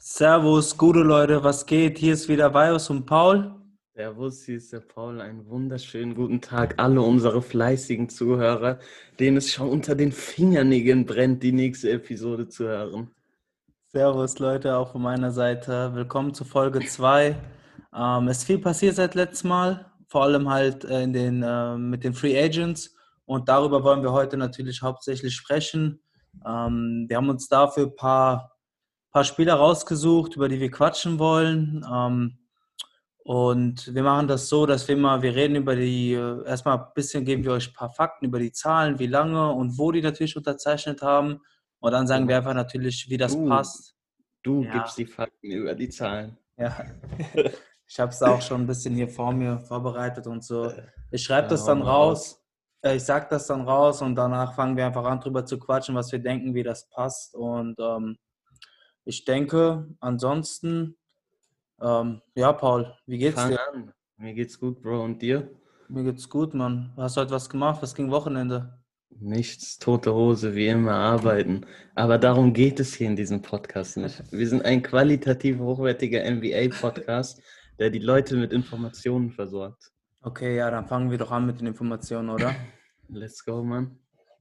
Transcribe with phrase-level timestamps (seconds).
[0.00, 1.98] Servus, gute Leute, was geht?
[1.98, 3.52] Hier ist wieder Vios und Paul.
[3.94, 5.20] Servus, hier ist der Paul.
[5.20, 8.78] Einen wunderschönen guten Tag, alle unsere fleißigen Zuhörer,
[9.18, 13.10] denen es schon unter den Fingernägeln brennt, die nächste Episode zu hören.
[13.88, 15.92] Servus, Leute, auch von meiner Seite.
[15.92, 17.36] Willkommen zu Folge 2.
[17.92, 21.76] Ähm, es ist viel passiert seit letztem Mal, vor allem halt äh, in den, äh,
[21.76, 22.94] mit den Free Agents.
[23.24, 26.00] Und darüber wollen wir heute natürlich hauptsächlich sprechen.
[26.46, 28.57] Ähm, wir haben uns dafür ein paar,
[29.10, 31.84] paar Spieler rausgesucht, über die wir quatschen wollen.
[31.90, 32.38] Ähm,
[33.24, 36.86] und wir machen das so, dass wir mal, wir reden über die, äh, erstmal ein
[36.94, 40.00] bisschen geben wir euch ein paar Fakten über die Zahlen, wie lange und wo die
[40.00, 41.40] natürlich unterzeichnet haben.
[41.80, 43.94] Und dann sagen wir einfach natürlich, wie das Du, passt.
[44.42, 44.72] du Ja.
[44.78, 46.38] gibst die Fakten über die Zahlen.
[46.56, 46.74] Ja.
[47.90, 50.70] Ich habe es auch schon ein bisschen hier vor mir vorbereitet und so.
[51.10, 52.38] Ich schreibe das dann raus.
[52.82, 55.94] Äh, Ich sag das dann raus und danach fangen wir einfach an, drüber zu quatschen,
[55.94, 57.34] was wir denken, wie das passt.
[57.34, 58.18] Und ähm,
[59.08, 60.94] ich denke, ansonsten,
[61.80, 63.68] ähm, ja, Paul, wie geht's Fang dir?
[63.72, 63.92] an.
[64.18, 65.02] Mir geht's gut, Bro.
[65.02, 65.50] Und dir?
[65.88, 66.92] Mir geht's gut, Mann.
[66.94, 67.80] Hast du heute was gemacht?
[67.80, 68.78] Was ging Wochenende?
[69.08, 71.64] Nichts, tote Hose, wie immer arbeiten.
[71.94, 74.22] Aber darum geht es hier in diesem Podcast nicht.
[74.30, 77.40] Wir sind ein qualitativ hochwertiger NBA-Podcast,
[77.78, 79.90] der die Leute mit Informationen versorgt.
[80.20, 82.54] Okay, ja, dann fangen wir doch an mit den Informationen, oder?
[83.08, 83.98] Let's go, Mann.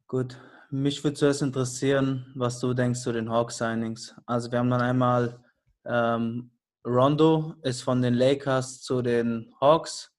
[0.08, 0.38] Gut,
[0.70, 4.16] mich würde zuerst interessieren, was du denkst zu den Hawks-Signings.
[4.26, 5.40] Also wir haben dann einmal
[5.86, 6.52] ähm,
[6.86, 10.12] Rondo ist von den Lakers zu den Hawks,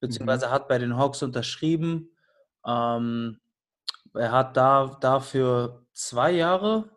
[0.00, 2.10] beziehungsweise hat bei den Hawks unterschrieben.
[2.66, 3.40] Ähm,
[4.14, 6.90] er hat da dafür zwei Jahre,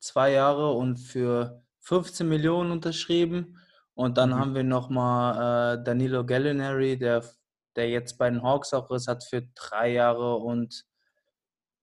[0.00, 3.58] zwei Jahre und für 15 Millionen unterschrieben.
[3.94, 4.34] Und dann Mhm.
[4.34, 7.24] haben wir nochmal äh, Danilo Gallinari, der,
[7.76, 10.84] der jetzt bei den Hawks auch ist, hat für drei Jahre und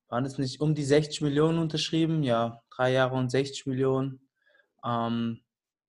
[0.10, 2.24] waren es nicht um die 60 Millionen unterschrieben?
[2.24, 4.20] Ja, drei Jahre und 60 Millionen.
[4.84, 5.42] Ähm,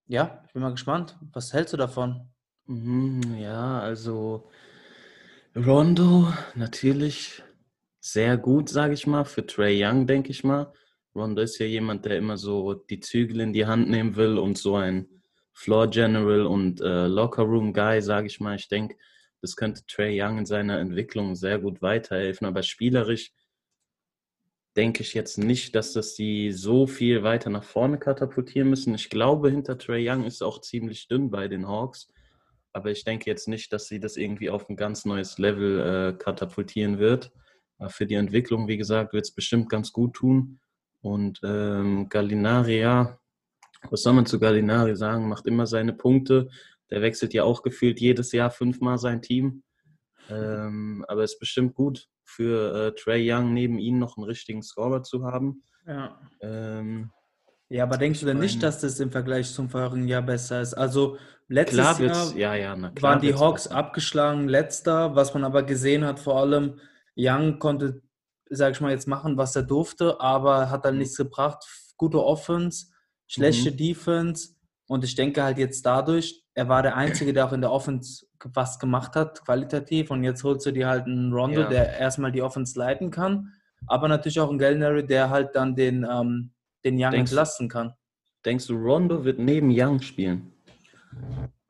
[0.07, 1.19] ja, ich bin mal gespannt.
[1.33, 2.29] Was hältst du davon?
[2.67, 4.51] Mhm, ja, also
[5.55, 7.43] Rondo natürlich
[8.01, 10.73] sehr gut, sage ich mal, für Trey Young, denke ich mal.
[11.15, 14.59] Rondo ist ja jemand, der immer so die Zügel in die Hand nehmen will und
[14.59, 15.09] so ein
[15.53, 18.57] Floor General und äh, Locker Room Guy, sage ich mal.
[18.57, 18.97] Ich denke,
[19.41, 23.33] das könnte Trey Young in seiner Entwicklung sehr gut weiterhelfen, aber spielerisch
[24.77, 28.95] denke ich jetzt nicht, dass das die so viel weiter nach vorne katapultieren müssen.
[28.95, 32.13] Ich glaube, hinter Trey Young ist auch ziemlich dünn bei den Hawks.
[32.73, 36.19] Aber ich denke jetzt nicht, dass sie das irgendwie auf ein ganz neues Level äh,
[36.19, 37.33] katapultieren wird.
[37.79, 40.61] Aber für die Entwicklung, wie gesagt, wird es bestimmt ganz gut tun.
[41.01, 43.19] Und ähm, Gallinari, ja,
[43.91, 45.29] was soll man zu Gallinari sagen?
[45.29, 46.51] Macht immer seine Punkte.
[46.91, 49.63] Der wechselt ja auch gefühlt jedes Jahr fünfmal sein Team.
[50.29, 54.63] Ähm, aber es ist bestimmt gut für äh, Trey Young neben ihm noch einen richtigen
[54.63, 55.63] Scorer zu haben.
[55.87, 56.21] Ja.
[56.41, 57.11] Ähm,
[57.69, 60.75] Ja, aber denkst du denn nicht, dass das im Vergleich zum vorherigen Jahr besser ist?
[60.75, 63.77] Also letztes klar Jahr ja, ja, na klar waren die Hawks besser.
[63.77, 66.81] abgeschlagen, letzter, was man aber gesehen hat, vor allem
[67.17, 68.03] Young konnte,
[68.51, 71.01] sag ich mal, jetzt machen, was er durfte, aber hat dann Mhm.
[71.01, 71.65] nichts gebracht.
[71.97, 72.87] Gute Offense,
[73.29, 74.55] schlechte Defense
[74.89, 78.27] und ich denke halt jetzt dadurch, er war der Einzige, der auch in der Offense
[78.43, 81.69] was gemacht hat, qualitativ und jetzt holst du dir halt einen Rondo, Ja.
[81.69, 83.53] der erstmal die Offense leiten kann,
[83.87, 86.51] aber natürlich auch einen Gallinari, der halt dann den, ähm,
[86.83, 87.93] den Young Denkst entlasten kann.
[88.45, 90.53] Denkst du, Rondo wird neben Young spielen?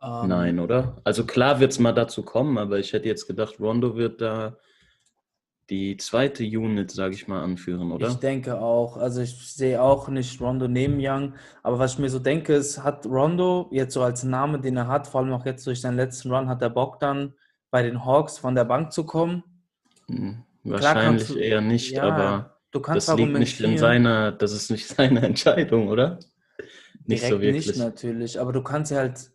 [0.00, 0.98] Ähm, Nein, oder?
[1.02, 4.56] Also klar wird es mal dazu kommen, aber ich hätte jetzt gedacht, Rondo wird da
[5.70, 8.08] die zweite Unit, sage ich mal, anführen, oder?
[8.08, 8.96] Ich denke auch.
[8.96, 11.34] Also ich sehe auch nicht Rondo neben Young.
[11.62, 14.86] Aber was ich mir so denke, ist, hat Rondo jetzt so als Name, den er
[14.86, 17.34] hat, vor allem auch jetzt durch seinen letzten Run, hat er Bock dann
[17.70, 19.42] bei den Hawks von der Bank zu kommen?
[20.08, 24.32] Hm, Klar Wahrscheinlich du- eher nicht, Ja, aber du kannst das liegt nicht in seiner,
[24.32, 26.18] das ist nicht seine Entscheidung, oder?
[27.06, 27.66] Nicht so wirklich.
[27.66, 29.30] nicht natürlich, aber du kannst ja halt,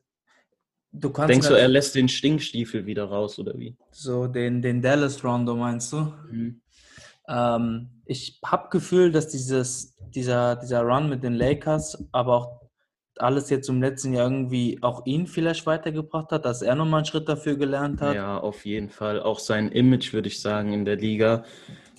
[0.91, 3.75] du kannst Denkst du, nat- er lässt den Stinkstiefel wieder raus, oder wie?
[3.91, 6.13] so den, den Dallas Rondo meinst du?
[6.31, 6.61] Mhm.
[7.27, 12.61] Ähm, ich habe Gefühl, dass dieses, dieser, dieser Run mit den Lakers, aber auch
[13.17, 17.05] alles jetzt im letzten Jahr irgendwie auch ihn vielleicht weitergebracht hat, dass er nochmal einen
[17.05, 18.15] Schritt dafür gelernt hat.
[18.15, 19.21] Ja, auf jeden Fall.
[19.21, 21.43] Auch sein Image, würde ich sagen, in der Liga.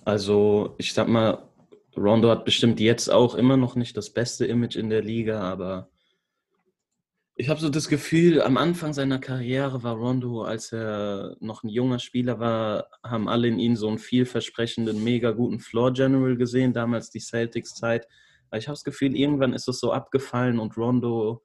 [0.05, 1.39] Also, ich sag mal,
[1.97, 5.91] Rondo hat bestimmt jetzt auch immer noch nicht das beste Image in der Liga, aber
[7.35, 11.69] ich habe so das Gefühl, am Anfang seiner Karriere war Rondo, als er noch ein
[11.69, 16.73] junger Spieler war, haben alle in ihn so einen vielversprechenden, mega guten Floor General gesehen,
[16.75, 18.07] damals die Celtics-Zeit.
[18.51, 21.43] Aber ich habe das Gefühl, irgendwann ist es so abgefallen und Rondo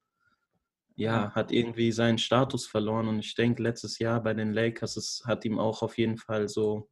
[0.95, 3.07] ja, hat irgendwie seinen Status verloren.
[3.07, 6.49] Und ich denke, letztes Jahr bei den Lakers, es hat ihm auch auf jeden Fall
[6.49, 6.89] so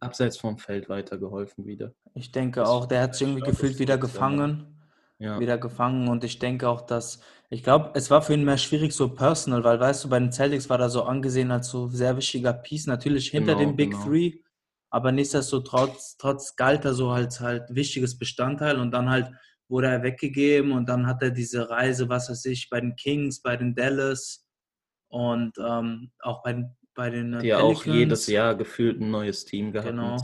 [0.00, 1.94] abseits vom Feld weitergeholfen wieder.
[2.14, 4.77] Ich denke auch, der hat sich irgendwie gefühlt wieder gefangen.
[5.20, 5.38] Ja.
[5.40, 7.20] wieder gefangen und ich denke auch, dass,
[7.50, 10.32] ich glaube, es war für ihn mehr schwierig so personal, weil weißt du, bei den
[10.32, 13.92] Celtics war er so angesehen als so sehr wichtiger Piece, natürlich hinter Genau, den Big
[13.92, 14.04] genau.
[14.04, 14.32] Three,
[14.90, 19.30] aber nichtsdestotrotz trotz galt er so als halt wichtiges Bestandteil und dann halt
[19.68, 23.42] wurde er weggegeben und dann hat er diese Reise, was weiß ich, bei den Kings,
[23.42, 24.46] bei den Dallas
[25.08, 28.26] und ähm, auch bei, den- bei den äh, Die ja auch jedes Pelicans.
[28.28, 30.16] Jahr gefühlt ein neues Team gehabt Genau.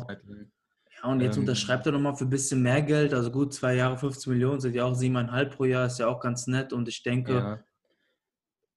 [1.05, 3.13] Ja, und jetzt Ähm, unterschreibt er nochmal für ein bisschen mehr Geld.
[3.13, 6.21] Also gut, zwei Jahre 15 Millionen sind ja auch siebeneinhalb pro Jahr, ist ja auch
[6.21, 6.73] ganz nett.
[6.73, 7.59] Und ich denke, Ja.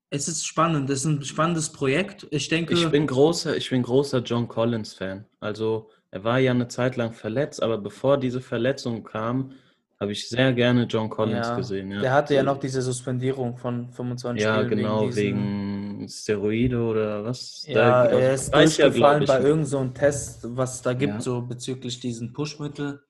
[0.10, 0.90] es ist spannend.
[0.90, 2.28] Es ist ein spannendes Projekt.
[2.32, 5.26] Ich denke, Ich bin großer, ich bin großer John Collins Fan.
[5.40, 9.52] Also er war ja eine Zeit lang verletzt, aber bevor diese Verletzung kam,
[10.00, 11.92] habe ich sehr gerne John Collins ja, gesehen.
[11.92, 12.02] Ja.
[12.02, 15.77] der hatte ja noch diese Suspendierung von 25 Ja, Spielen genau, diesen- wegen
[16.08, 17.64] Steroide oder was?
[17.68, 20.94] Ja, Da- er ist ja, durchgefallen glaub bei irgendeinem so einem Test, was es da
[20.94, 21.22] gibt, Ja.
[21.22, 23.02] so bezüglich diesen Pushmittel.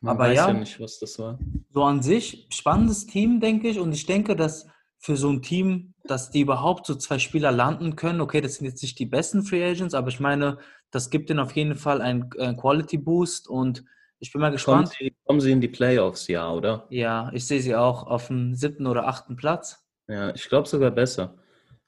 [0.00, 0.48] Man aber weiß ja.
[0.48, 1.38] ja nicht, was das war.
[1.72, 3.78] So an sich, spannendes Team, denke ich.
[3.80, 4.66] Und ich denke, dass
[4.98, 8.20] für so ein Team, dass die überhaupt so zwei Spieler landen können.
[8.20, 10.58] Okay, das sind jetzt nicht die besten Free Agents, aber ich meine,
[10.90, 13.48] das gibt ihnen auf jeden Fall einen, einen Quality Boost.
[13.48, 13.84] Und
[14.18, 14.92] ich bin mal Kommen gespannt.
[14.98, 16.86] sie, kommen sie in die Playoffs, ja, oder?
[16.90, 19.82] Ja, ich sehe sie auch auf dem siebten oder achten Platz.
[20.08, 21.36] Ja, ich glaube sogar besser.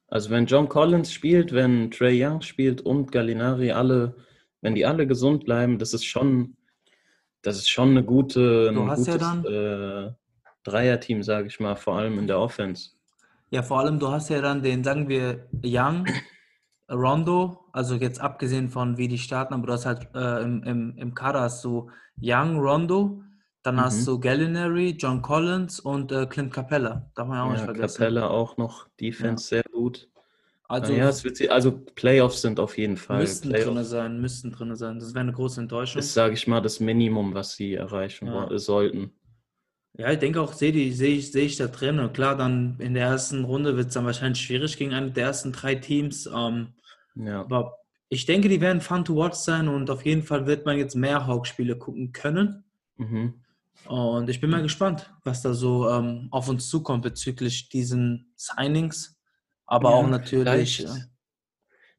[0.08, 4.16] Also wenn John Collins spielt, wenn Trey Young spielt und Gallinari alle,
[4.62, 6.56] wenn die alle gesund bleiben, das ist schon,
[7.42, 10.12] das ist schon eine gute, Du ein hast ja gutes äh,
[10.64, 12.90] Dreierteam, sage ich mal, vor allem in der Offense.
[13.50, 16.06] Ja, vor allem, du hast ja dann den, sagen wir, Young,
[16.90, 20.96] Rondo, also jetzt abgesehen von wie die starten, aber du hast halt äh, im, im,
[20.96, 21.90] im Kader hast du
[22.20, 23.22] Young, Rondo,
[23.62, 23.80] dann Mhm.
[23.80, 27.10] hast du Gallinari, John Collins und äh, Clint Capella.
[27.14, 27.98] Darf man ja auch nicht Ja, vergessen.
[27.98, 30.08] Capella auch noch, Defense sehr gut.
[30.70, 33.20] Also ja, es wird, sie- also Playoffs sind auf jeden Fall.
[33.20, 34.98] müssten drin Playoffs sein, müssten drin sein.
[35.00, 35.98] Das wäre eine große Enttäuschung.
[35.98, 38.58] ist, sage ich mal, das Minimum, was sie erreichen Ja.
[38.58, 39.12] sollten.
[39.96, 41.98] Ja, ich denke auch, sehe sehe ich, sehe ich da drin.
[41.98, 45.24] Und klar, dann in der ersten Runde wird es dann wahrscheinlich schwierig gegen eine der
[45.26, 46.26] ersten drei Teams.
[46.32, 46.74] Ähm,
[47.16, 47.40] Ja.
[47.40, 47.78] Aber
[48.10, 50.94] ich denke, die werden fun to watch sein und auf jeden Fall wird man jetzt
[50.94, 52.64] mehr Hawk-Spiele gucken können.
[52.96, 53.34] Mhm.
[53.86, 59.16] Und ich bin mal gespannt, was da so ähm, auf uns zukommt bezüglich diesen Signings.
[59.66, 60.76] Aber Ja, auch natürlich.
[60.76, 61.04] vielleicht- äh,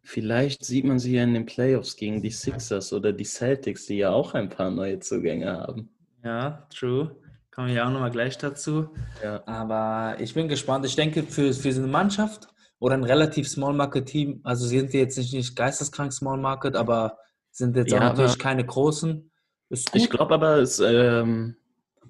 [0.02, 3.98] Vielleicht sieht man sie ja in den Playoffs gegen die Sixers oder die Celtics, die
[3.98, 5.90] ja auch ein paar neue Zugänge haben.
[6.24, 7.16] Ja, true.
[7.52, 8.90] Kommen wir ja auch nochmal gleich dazu.
[9.22, 9.44] Ja.
[9.46, 10.86] Aber ich bin gespannt.
[10.86, 12.48] Ich denke, für, für so eine Mannschaft
[12.80, 16.76] oder ein relativ Small Market Team, also sie sind jetzt nicht, nicht geisteskrank Small Market,
[16.76, 17.18] aber
[17.52, 19.30] sind jetzt auch Ja, natürlich keine großen.
[19.70, 21.56] Ich glaube aber, es, ähm,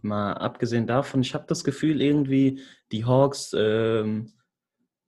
[0.03, 2.61] mal abgesehen davon, ich habe das Gefühl, irgendwie
[2.91, 4.31] die Hawks ähm,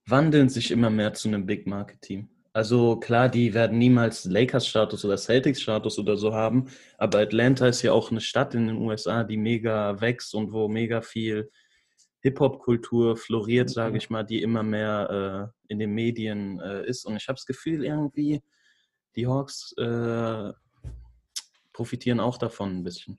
[0.06, 2.30] wandeln sich immer mehr zu einem Big Market Team.
[2.54, 6.68] Also klar, die werden niemals Lakers-Status oder Celtics-Status oder so haben,
[6.98, 10.68] aber Atlanta ist ja auch eine Stadt in den USA, die mega wächst und wo
[10.68, 11.50] mega viel
[12.22, 17.06] Hip-Hop-Kultur floriert, sage ich mal, die immer mehr äh, in den Medien äh, ist.
[17.06, 18.42] Und ich habe das Gefühl, irgendwie,
[19.16, 20.52] die Hawks äh,
[21.74, 23.18] profitieren auch davon ein bisschen.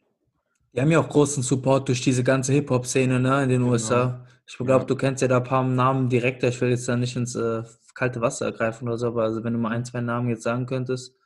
[0.74, 3.72] Die haben ja auch großen Support durch diese ganze Hip-Hop-Szene ne, in den Genau.
[3.72, 4.26] USA.
[4.46, 4.84] Ich glaube, Ja.
[4.84, 6.42] du kennst ja da ein paar Namen direkt.
[6.44, 7.62] Ich will jetzt da nicht ins äh,
[7.94, 10.66] kalte Wasser ergreifen oder so, aber also wenn du mal ein, zwei Namen jetzt sagen
[10.66, 11.16] könntest.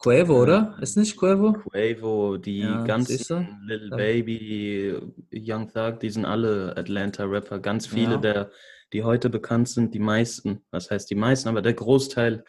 [0.00, 0.76] Quavo, oder?
[0.80, 1.52] Ist nicht Quavo?
[1.54, 3.58] Quavo, die Ja, ganzen
[3.90, 3.96] Ja.
[3.96, 5.00] Baby,
[5.32, 7.58] Young Thug, die sind alle Atlanta-Rapper.
[7.60, 8.16] Ganz viele, Ja.
[8.20, 8.50] der,
[8.92, 12.44] die heute bekannt sind, die meisten, was heißt die meisten, aber der Großteil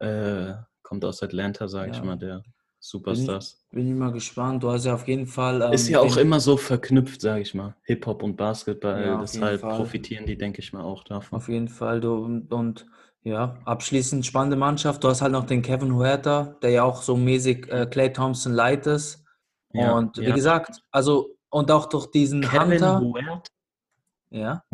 [0.00, 2.04] äh, kommt aus Atlanta, sage ich Ja.
[2.04, 2.42] mal, der
[2.88, 3.64] Superstars.
[3.70, 4.62] Bin ich mal gespannt.
[4.62, 5.60] Du hast ja auf jeden Fall.
[5.62, 7.74] ähm, Ist ja auch immer so verknüpft, sage ich mal.
[7.82, 11.36] Hip-Hop und Basketball, Ja, deshalb profitieren die, denke ich mal, auch davon.
[11.36, 12.00] Auf jeden Fall.
[12.00, 12.86] Du, und, und
[13.22, 15.02] ja, abschließend spannende Mannschaft.
[15.02, 18.52] Du hast halt noch den Kevin Huerta, der ja auch so mäßig äh, Clay Thompson
[18.52, 19.24] light ist.
[19.72, 20.34] Ja, und wie ja.
[20.34, 23.00] gesagt, also und auch durch diesen Kevin Hunter.
[23.00, 23.42] Huerta?
[24.30, 24.64] Ja,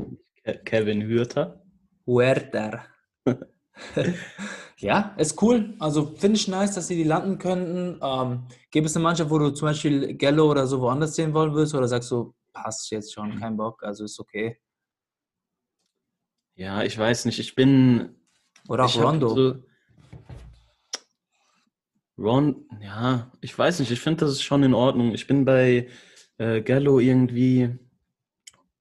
[0.44, 1.60] Ke- Kevin Huerta?
[2.06, 2.84] Huerta.
[4.78, 5.74] ja, ist cool.
[5.78, 7.98] Also finde ich nice, dass sie die landen könnten.
[8.02, 11.54] Ähm, Gibt es eine Mannschaft, wo du zum Beispiel Gallo oder so woanders sehen wollen
[11.54, 11.74] würdest?
[11.74, 14.58] Oder sagst du, passt jetzt schon, kein Bock, also ist okay.
[16.54, 17.38] Ja, ich weiß nicht.
[17.38, 18.14] Ich bin
[18.68, 19.28] Oder auch Rondo.
[19.28, 19.62] So
[22.18, 25.14] Ron, ja, ich weiß nicht, ich finde, das ist schon in Ordnung.
[25.14, 25.88] Ich bin bei
[26.38, 27.70] äh, Gallo irgendwie,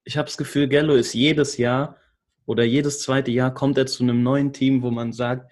[0.03, 1.97] ich habe das Gefühl, Gallo ist jedes Jahr
[2.51, 5.49] oder jedes zweite Jahr kommt er zu einem neuen Team, wo man sagt,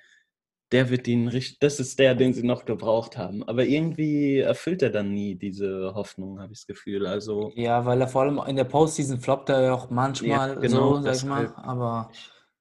[0.73, 3.41] der wird ihn richtig, das ist der, den sie noch gebraucht haben.
[3.47, 7.07] Aber irgendwie erfüllt er dann nie diese Hoffnung, habe ich das Gefühl.
[7.07, 10.53] Also Ja, weil er vor allem in der Postseason floppt er ja auch manchmal Ja,
[10.55, 11.53] genau, so, sag ich mal.
[11.55, 12.11] Aber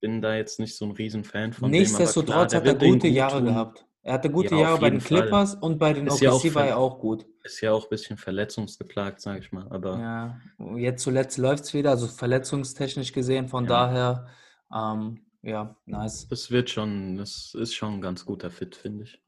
[0.01, 2.59] bin da jetzt nicht so ein Riesenfan von nichtsdestotrotz dem.
[2.61, 3.88] hat er gute Jahre gehabt.
[4.09, 5.63] Er hatte gute ja, Jahre bei den Clippers Fall.
[5.63, 7.27] und bei den OKC ja war er auch gut.
[7.45, 9.67] Ist ja auch ein bisschen verletzungsgeplagt, sage ich mal.
[9.69, 10.41] Aber ja,
[10.79, 13.49] jetzt zuletzt läuft es wieder, also verletzungstechnisch gesehen.
[13.49, 13.69] Von ja.
[13.69, 14.27] daher,
[14.75, 16.27] ähm, ja, nice.
[16.27, 19.21] Das wird schon, das ist schon ein ganz guter Fit, finde ich.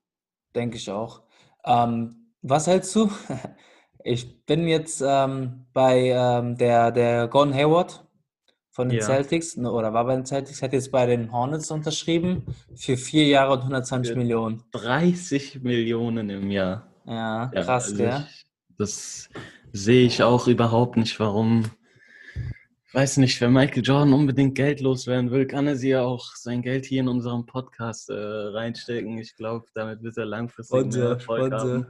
[0.55, 1.25] Denke ich auch.
[1.63, 3.11] Ähm, was hältst du?
[4.03, 8.03] Ich bin jetzt ähm, bei ähm, der, der Gordon Hayward
[8.71, 9.05] von den ja.
[9.05, 13.53] Celtics oder war bei den Celtics, hat jetzt bei den Hornets unterschrieben für vier Jahre
[13.55, 14.63] und 120 für Millionen.
[14.73, 16.87] 30 Millionen im Jahr.
[17.07, 18.27] Ja, krass, also gell?
[18.29, 18.47] Ich,
[18.79, 19.29] das
[19.73, 21.65] sehe ich auch überhaupt nicht, warum.
[22.87, 26.35] Ich weiß nicht, wenn Michael Jordan unbedingt Geld loswerden will, kann er sie ja auch
[26.35, 29.19] sein Geld hier in unserem Podcast äh, reinstecken.
[29.19, 31.87] Ich glaube, damit wird er langfristig und, mehr Erfolg und, haben.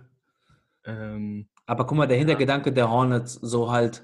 [0.85, 4.03] Ähm, Aber guck mal, der Hintergedanke der Hornets, so halt,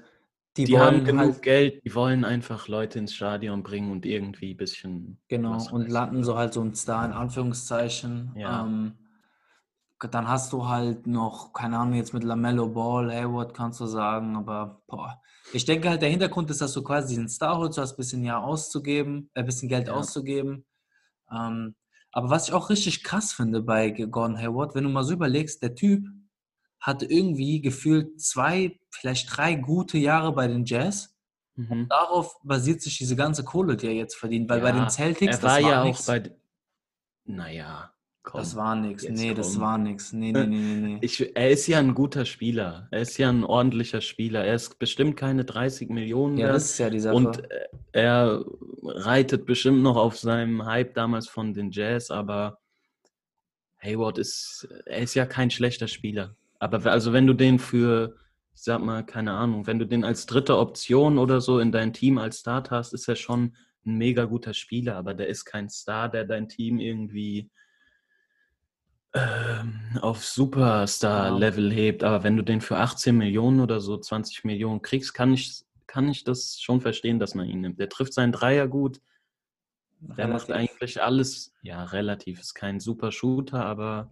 [0.57, 4.53] die, die haben genug halt, Geld, die wollen einfach Leute ins Stadion bringen und irgendwie
[4.53, 5.19] ein bisschen.
[5.27, 8.33] Genau, und landen so halt so ein Star in Anführungszeichen.
[8.35, 8.65] Ja.
[8.65, 8.93] Ähm,
[10.11, 14.35] dann hast du halt noch, keine Ahnung, jetzt mit Lamello Ball, Hayward kannst du sagen,
[14.35, 15.21] aber boah.
[15.53, 17.97] Ich denke halt, der Hintergrund ist, dass du quasi einen Star holst, du hast ein
[17.97, 19.93] bisschen Jahr auszugeben, ein bisschen Geld ja.
[19.93, 20.65] auszugeben.
[21.31, 21.75] Ähm,
[22.11, 25.61] aber was ich auch richtig krass finde bei Gordon Hayward, wenn du mal so überlegst,
[25.63, 26.03] der Typ
[26.87, 31.13] hatte irgendwie gefühlt zwei, vielleicht drei gute Jahre bei den Jazz.
[31.55, 31.71] Mhm.
[31.71, 34.49] Und darauf basiert sich diese ganze Kohle, die er jetzt verdient.
[34.49, 36.01] Weil ja, bei den Celtics, er war das war ja nix.
[36.01, 36.31] auch bei.
[37.25, 37.91] Naja,
[38.23, 38.39] komm.
[38.39, 39.03] Das war nichts.
[39.03, 39.35] Nee, komm.
[39.35, 40.13] das war nichts.
[40.13, 40.97] Nee, nee, nee, nee.
[41.01, 42.87] Ich, er ist ja ein guter Spieler.
[42.91, 44.45] Er ist ja ein ordentlicher Spieler.
[44.45, 46.37] Er ist bestimmt keine 30 Millionen.
[46.37, 47.15] Ja, das ist ja die Sache.
[47.15, 47.43] Und
[47.91, 48.45] er
[48.81, 52.59] reitet bestimmt noch auf seinem Hype damals von den Jazz, aber
[53.83, 56.33] Hayward ist, er ist ja kein schlechter Spieler.
[56.59, 58.15] Aber also wenn du den für,
[58.55, 61.93] ich sag mal, keine Ahnung, wenn du den als dritte Option oder so in dein
[61.93, 65.69] Team als Start hast, ist er schon ein mega guter Spieler, aber der ist kein
[65.69, 67.49] Star, der dein Team irgendwie
[69.13, 72.03] ähm, auf Superstar-Level hebt.
[72.03, 76.09] Aber wenn du den für 18 Millionen oder so 20 Millionen kriegst, kann ich, kann
[76.09, 77.79] ich das schon verstehen, dass man ihn nimmt.
[77.79, 78.99] Der trifft seinen Dreier gut.
[79.99, 80.49] Der relativ.
[80.49, 82.39] macht eigentlich alles, ja, relativ.
[82.39, 84.11] Ist kein super Shooter, aber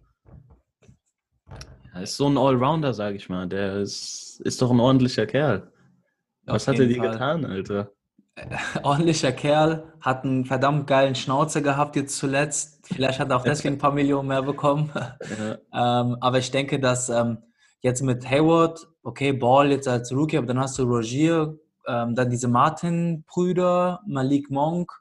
[1.96, 3.46] er ist so ein Allrounder, sag ich mal.
[3.48, 5.72] Der ist, ist doch ein ordentlicher Kerl.
[6.44, 7.90] Was hat er dir getan, Alter?
[8.82, 12.86] ordentlicher Kerl, hat einen verdammt geilen Schnauzer gehabt jetzt zuletzt.
[12.86, 14.92] Vielleicht hat er auch deswegen ein paar Millionen mehr bekommen.
[15.72, 16.02] Ja.
[16.02, 17.38] ähm, aber ich denke, dass ähm,
[17.80, 22.30] jetzt mit Hayward, okay, Ball jetzt als Rookie, aber dann hast du Rogier, ähm, dann
[22.30, 24.92] diese Martin-Brüder, Malik Monk,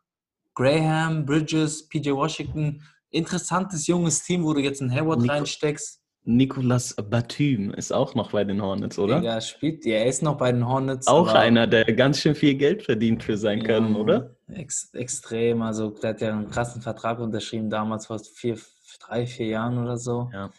[0.53, 2.81] Graham, Bridges, PJ Washington.
[3.09, 6.01] Interessantes junges Team, wo du jetzt einen Hayward Nico, reinsteckst.
[6.27, 9.21] Nicolas Batum ist auch noch bei den Hornets, oder?
[9.21, 11.05] Ja, spielt, ja, er ist noch bei den Hornets.
[11.07, 14.35] Auch einer, der ganz schön viel Geld verdient für sein ja, Können, oder?
[14.47, 15.61] Ex, extrem.
[15.61, 18.57] Also, der hat ja einen krassen Vertrag unterschrieben, damals vor vier,
[18.99, 20.29] drei, vier Jahren oder so.
[20.33, 20.49] Ja.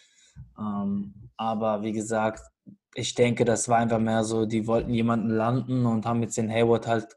[0.57, 2.43] Ähm, aber wie gesagt,
[2.95, 6.51] ich denke, das war einfach mehr so, die wollten jemanden landen und haben jetzt den
[6.51, 7.09] Hayward halt.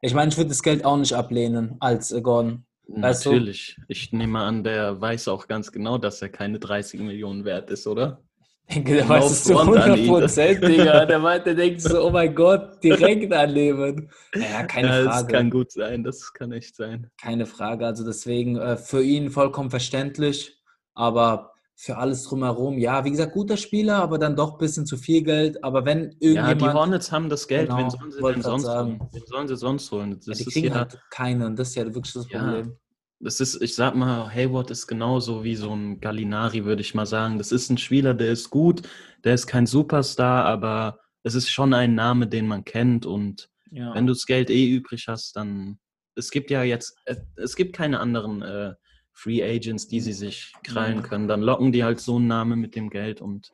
[0.00, 2.64] Ich meine, ich würde das Geld auch nicht ablehnen als Gordon.
[2.88, 3.76] Weißt Natürlich.
[3.76, 3.82] Du?
[3.88, 7.86] Ich nehme an, der weiß auch ganz genau, dass er keine 30 Millionen wert ist,
[7.86, 8.22] oder?
[8.66, 11.04] Ich denke, der weiß es zu 100 Prozent, Digga.
[11.06, 14.10] Der, meint, der denkt so, oh mein Gott, direkt annehmen.
[14.34, 15.24] Naja, keine ja, Frage.
[15.24, 17.10] Das kann gut sein, das kann echt sein.
[17.20, 17.86] Keine Frage.
[17.86, 20.60] Also deswegen äh, für ihn vollkommen verständlich.
[20.94, 24.96] Aber für alles drumherum, ja, wie gesagt, guter Spieler, aber dann doch ein bisschen zu
[24.96, 25.62] viel Geld.
[25.62, 26.60] Aber wenn irgendjemand...
[26.60, 28.98] Ja, die Hornets haben das Geld, genau, wen sollen sie denn sonst sagen.
[28.98, 29.10] holen?
[29.12, 30.20] Wen sollen sie sonst holen?
[30.26, 32.66] Das ja, die kriegen ja, halt keinen, das ist ja wirklich das Problem.
[32.66, 32.72] Ja,
[33.20, 37.06] das ist, ich sag mal, Hayward ist genauso wie so ein Gallinari, würde ich mal
[37.06, 37.38] sagen.
[37.38, 38.82] Das ist ein Spieler, der ist gut,
[39.22, 43.94] der ist kein Superstar, aber es ist schon ein Name, den man kennt und ja.
[43.94, 45.78] wenn du das Geld eh übrig hast, dann...
[46.16, 46.96] Es gibt ja jetzt,
[47.36, 48.42] es gibt keine anderen...
[48.42, 48.74] Äh,
[49.18, 51.26] Free Agents, die sie sich krallen können.
[51.26, 53.52] Dann locken die halt so einen Namen mit dem Geld und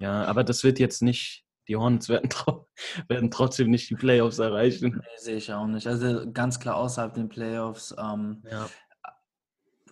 [0.00, 2.28] ja, aber das wird jetzt nicht, die Hornets werden,
[3.08, 4.96] werden trotzdem nicht die Playoffs erreichen.
[4.96, 5.86] Nee, sehe ich auch nicht.
[5.86, 7.94] Also ganz klar außerhalb den Playoffs.
[7.96, 8.68] Ähm, ja.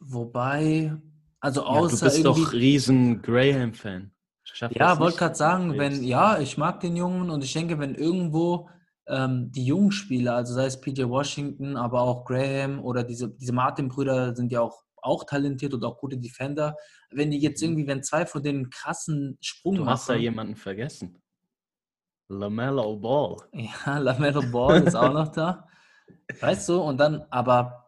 [0.01, 0.93] Wobei,
[1.39, 2.07] also außer.
[2.07, 4.11] Ja, du bist doch riesen Graham-Fan.
[4.71, 8.69] Ja, wollte gerade sagen, wenn, ja, ich mag den Jungen und ich denke, wenn irgendwo
[9.07, 13.53] ähm, die jungen Spieler, also sei es PJ Washington, aber auch Graham oder diese, diese
[13.53, 16.77] Martin-Brüder sind ja auch auch talentiert und auch gute Defender.
[17.11, 17.69] Wenn die jetzt mhm.
[17.69, 19.87] irgendwie, wenn zwei von den krassen Sprung du machen.
[19.87, 21.23] Du hast da jemanden vergessen.
[22.29, 23.37] LaMelo Ball.
[23.53, 25.67] Ja, LaMelo Ball ist auch noch da.
[26.41, 27.87] Weißt du, und dann, aber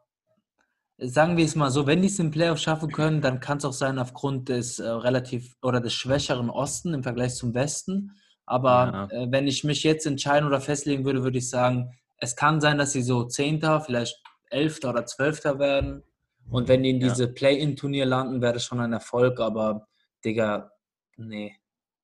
[0.98, 3.64] sagen wir es mal so, wenn die es im Playoff schaffen können, dann kann es
[3.64, 8.12] auch sein aufgrund des äh, relativ oder des schwächeren Osten im Vergleich zum Westen.
[8.46, 9.22] Aber ja.
[9.22, 12.78] äh, wenn ich mich jetzt entscheiden oder festlegen würde, würde ich sagen, es kann sein,
[12.78, 14.20] dass sie so Zehnter, vielleicht
[14.50, 16.02] Elfter oder Zwölfter werden.
[16.50, 19.86] Und wenn die in diese Play-In-Turnier landen, wäre das schon ein Erfolg, aber
[20.24, 20.70] Digga,
[21.16, 21.54] nee.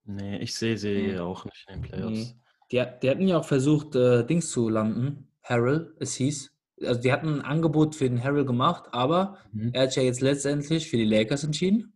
[0.05, 1.19] Nee, ich sehe sie Nee.
[1.19, 2.11] auch nicht in den Playoffs.
[2.13, 2.37] nee.
[2.73, 6.51] Die, die hatten ja auch versucht, äh, Dings zu landen, Harrell, es hieß.
[6.83, 9.71] Also die hatten ein Angebot für den Harrell gemacht, aber Mhm.
[9.73, 11.93] er hat sich ja jetzt letztendlich für die Lakers entschieden.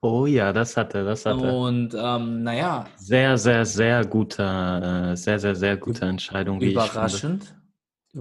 [0.00, 1.54] Oh ja, das hat er, das hat er.
[1.54, 7.55] Und ähm, naja, Sehr, sehr, sehr guter, äh, sehr, sehr, sehr gute Entscheidung, wie überraschend.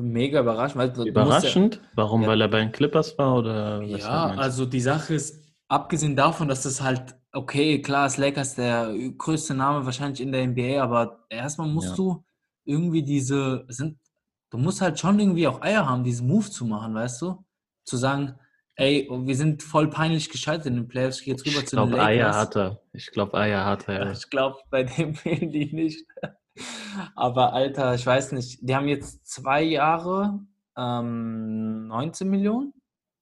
[0.02, 0.78] Mega überraschend.
[0.78, 1.82] Weil musst ja- Überraschend?
[1.96, 2.22] Warum?
[2.24, 2.28] Ja.
[2.30, 6.64] Weil er bei den Clippers war oder Ja, also die Sache ist, abgesehen davon, dass
[6.64, 11.68] das halt, okay, klar ist Lakers der größte Name wahrscheinlich in der NBA, aber erstmal
[11.68, 11.96] musst Ja.
[11.96, 12.24] du
[12.66, 13.98] irgendwie diese, sind,
[14.52, 17.44] du musst halt schon irgendwie auch Eier haben, diesen Move zu machen, weißt du?
[17.86, 18.36] Zu sagen,
[18.76, 21.76] ey, wir sind voll peinlich gescheitert in den Playoffs, ich geh jetzt rüber Ich zu
[21.78, 22.38] den glaube, Eier Lakers.
[22.38, 22.82] hat er.
[22.94, 24.12] Ich glaube, Eier hat er.
[24.12, 26.06] Ich glaube, bei dem fehlen die nicht.
[27.16, 30.40] Aber Alter, ich weiß nicht, die haben jetzt zwei Jahre
[30.78, 32.74] ähm, 19 Millionen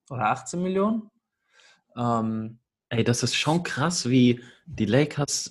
[0.09, 1.09] oder 18 Millionen.
[1.97, 2.59] Ähm,
[2.89, 5.49] Ey, das ist schon krass, wie die Lakers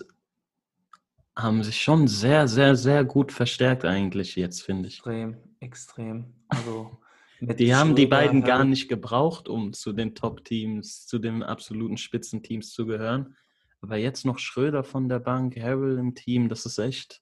[1.35, 4.99] haben sich schon sehr, sehr, sehr gut verstärkt eigentlich jetzt, finde ich.
[4.99, 6.35] extrem, extrem.
[6.49, 6.99] Also
[7.59, 12.71] Die haben die beiden gar nicht gebraucht, um zu den Top-Teams, zu den absoluten Spitzenteams
[12.71, 13.37] zu gehören.
[13.81, 17.22] Aber jetzt noch Schröder von der Bank, Harrell im Team, das ist echt.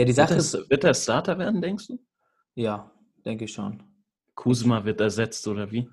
[0.00, 1.98] Ja, die Wird Sache ist, wird er Starter werden, denkst du?
[2.54, 2.90] ja,
[3.24, 3.82] denke ich schon.
[4.34, 5.88] Kuzma wird ersetzt oder wie?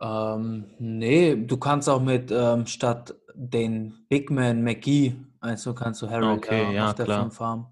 [0.00, 6.10] Ähm, nee, du kannst auch mit ähm, statt den Big Man McGee, also kannst du
[6.10, 7.22] Harrell Okay, ja, ja, auf der klar.
[7.22, 7.66] 5 haben.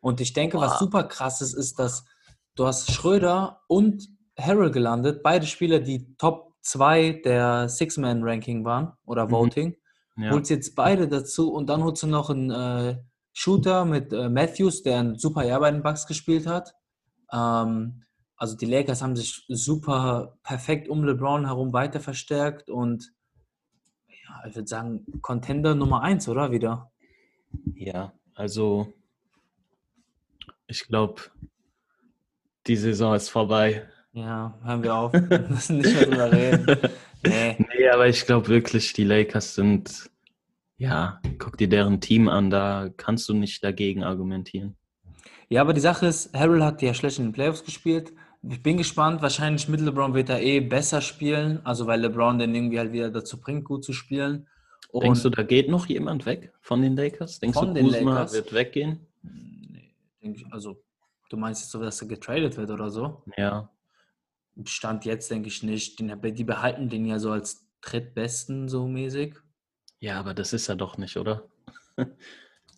[0.00, 2.04] Und ich denke, was super krass ist, ist, dass
[2.56, 4.08] du hast Schröder und
[4.38, 9.30] Harrell gelandet, beide Spieler, die Top 2 der Six-Man-Ranking waren oder Mhm.
[9.30, 9.76] Voting.
[10.16, 10.30] Ja.
[10.32, 12.96] Holst jetzt beide dazu und dann holst du noch einen äh,
[13.40, 16.74] Shooter mit äh, Matthews, der ein super Jahr bei den Bucks gespielt hat.
[17.32, 18.02] Ähm,
[18.36, 23.14] also die Lakers haben sich super perfekt um LeBron herum weiter verstärkt und
[24.08, 26.92] ja, ich würde sagen, Contender Nummer 1, oder wieder?
[27.74, 28.92] Ja, also
[30.66, 31.22] ich glaube,
[32.66, 33.88] die Saison ist vorbei.
[34.12, 35.12] Ja, hören wir auf.
[35.14, 36.90] Wir müssen nicht mehr drüber reden.
[37.22, 37.54] Nee.
[37.58, 40.10] Nee, aber ich glaube wirklich, die Lakers sind,
[40.80, 44.76] ja, guck dir deren Team an, da kannst du nicht dagegen argumentieren.
[45.48, 48.12] Ja, aber die Sache ist, Harrell hat ja schlecht in den Playoffs gespielt.
[48.48, 52.54] Ich bin gespannt, wahrscheinlich mit LeBron wird er eh besser spielen, also weil LeBron den
[52.54, 54.48] irgendwie halt wieder dazu bringt, gut zu spielen.
[54.90, 57.38] Und Denkst du, da geht noch jemand weg von den Lakers?
[57.40, 58.32] Denkst Von du, Kuzma Lakers?
[58.32, 59.06] wird weggehen?
[59.22, 60.82] Nee, denk ich, also
[61.28, 63.22] du meinst jetzt so, dass er getradet wird oder so?
[63.36, 63.70] Ja,
[64.64, 66.00] Stand jetzt denke ich nicht.
[66.00, 69.36] Den, die behalten den ja so als drittbesten so mäßig.
[70.00, 71.48] Ja, aber das ist er doch nicht, oder?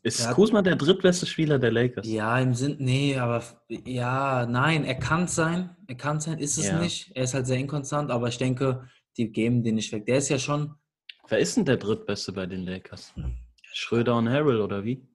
[0.05, 2.05] Ist hat- Kuzma der drittbeste Spieler der Lakers?
[2.09, 5.77] Ja, im Sinn, nee, aber ja, nein, er kann es sein.
[5.87, 6.81] Er kann es sein, ist es Ja.
[6.81, 7.13] nicht.
[7.15, 10.05] Er ist halt sehr inkonstant, aber ich denke, die geben den nicht weg.
[10.07, 10.75] Der ist ja schon,
[11.29, 13.15] Wer ist denn der drittbeste bei den Lakers?
[13.73, 15.07] Schröder und Harrell, oder wie?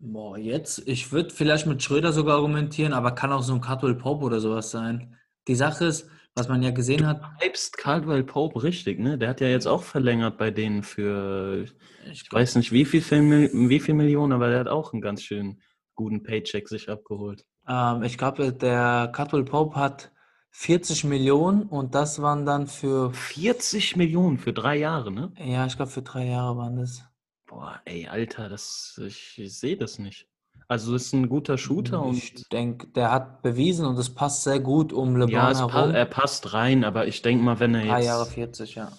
[0.00, 3.94] boah, jetzt, ich würde vielleicht mit Schröder sogar argumentieren, aber kann auch so ein Caldwell
[3.94, 5.16] Pope oder sowas sein.
[5.46, 9.18] Die Sache ist, was man ja gesehen hat, Selbst Caldwell Pope, richtig, ne?
[9.18, 11.64] Der hat ja jetzt auch verlängert bei denen für,
[12.10, 15.22] ich ich weiß nicht wie viel, wie viel Millionen, aber der hat auch einen ganz
[15.22, 15.60] schön
[15.94, 17.44] guten Paycheck sich abgeholt.
[17.68, 20.12] Ähm, ich glaube, der Caldwell Pope hat
[20.50, 25.32] 40 Millionen und das waren dann für, 40 Millionen für drei Jahre, ne?
[25.38, 27.04] ja, ich glaube, für drei Jahre waren das.
[27.46, 30.27] Boah, ey, Alter, das, ich, ich sehe das nicht.
[30.68, 34.60] Also ist ein guter Shooter und Ich denke, der hat bewiesen und es passt sehr
[34.60, 35.94] gut um LeBron ja, es pa herum.
[35.94, 38.92] er passt rein, aber ich denke mal, wenn er Drei Jahre jetzt, 40, ja.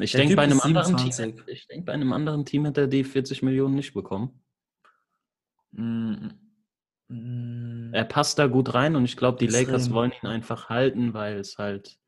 [0.00, 1.34] ich denke bei einem anderen 27.
[1.34, 4.40] Team, ich denke bei einem anderen Team hätte er die 40 Millionen nicht bekommen.
[5.72, 6.28] Mm,
[7.08, 9.94] mm, Er passt da gut rein und ich glaube, die Lakers Extrem.
[9.94, 11.98] wollen ihn einfach halten, weil es halt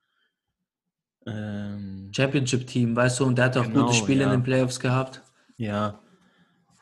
[1.26, 4.36] ähm, Championship-Team, weißt du, und der hat auch Genau, gute Spiele in ja.
[4.36, 5.22] den Playoffs gehabt.
[5.56, 6.00] ja,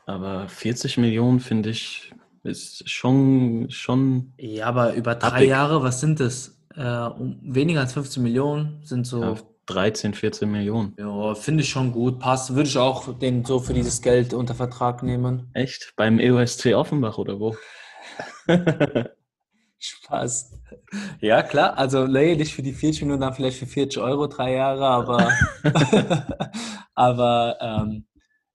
[0.07, 2.11] aber 40 Millionen finde ich
[2.43, 5.49] ist schon schon Ja, aber über drei Happig.
[5.49, 6.57] Jahre, was sind das?
[6.75, 10.95] Äh, weniger als 15 Millionen sind so, ja, 13, 14 Millionen.
[10.97, 12.19] ja, finde ich schon gut.
[12.19, 15.49] Passt, würde ich auch den so für dieses Geld unter Vertrag nehmen.
[15.53, 15.93] Echt?
[15.97, 17.55] Beim EOSC Offenbach oder wo?
[19.79, 20.53] Spaß.
[21.19, 24.53] Ja, klar, also nee, nicht für die 40 Minuten, dann vielleicht für 40 Euro drei
[24.53, 25.31] Jahre, aber,
[26.95, 28.05] aber ähm,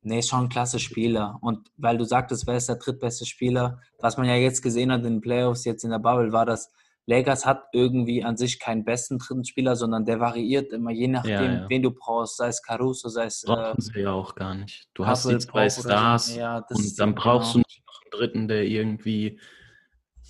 [0.02, 1.38] nee, schon ein klasse Spieler.
[1.40, 5.04] Und weil du sagtest, wer ist der drittbeste Spieler, was man ja jetzt gesehen hat
[5.04, 6.70] in den Playoffs, jetzt in der Bubble, war das,
[7.06, 11.52] Lakers hat irgendwie an sich keinen besten dritten Spieler, sondern der variiert immer, je nachdem,
[11.52, 11.66] ja.
[11.68, 14.88] wen du brauchst, sei es Caruso, sei es äh, Brauchen sie ja auch gar nicht.
[14.94, 15.82] Du hast die zwei so.
[15.82, 17.22] Stars Ja, und dann genau.
[17.22, 19.40] brauchst du nicht noch einen dritten, der irgendwie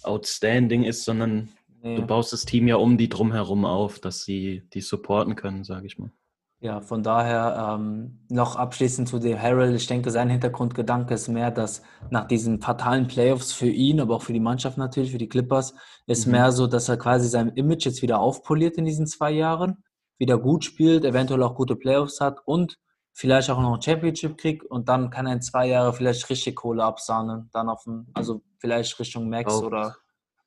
[0.02, 1.50] outstanding ist, sondern
[1.82, 1.96] Nee.
[1.96, 5.86] Du baust das Team ja um die drumherum auf, dass sie die supporten können, sage
[5.86, 6.12] ich mal.
[6.62, 9.74] Ja, von daher ähm, noch abschließend zu dem Harold.
[9.74, 14.22] Ich denke, sein Hintergrundgedanke ist mehr, dass nach diesen fatalen Playoffs für ihn, aber auch
[14.22, 15.74] für die Mannschaft natürlich, für die Clippers,
[16.06, 16.32] ist mhm.
[16.32, 19.82] mehr so, dass er quasi sein Image jetzt wieder aufpoliert in diesen zwei Jahren,
[20.18, 22.78] wieder gut spielt, eventuell auch gute Playoffs hat und
[23.12, 26.54] vielleicht auch noch ein Championship kriegt und dann kann er in zwei Jahren vielleicht richtig
[26.54, 29.96] Kohle absahnen, dann auf dem, also vielleicht Richtung Max ich oder.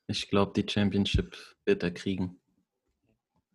[0.08, 2.40] Ich glaube, die Championship wird er kriegen.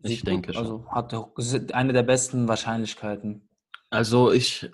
[0.02, 0.62] Ich denke schon.
[0.62, 3.42] Also hat eine der besten Wahrscheinlichkeiten.
[3.90, 4.70] Also ich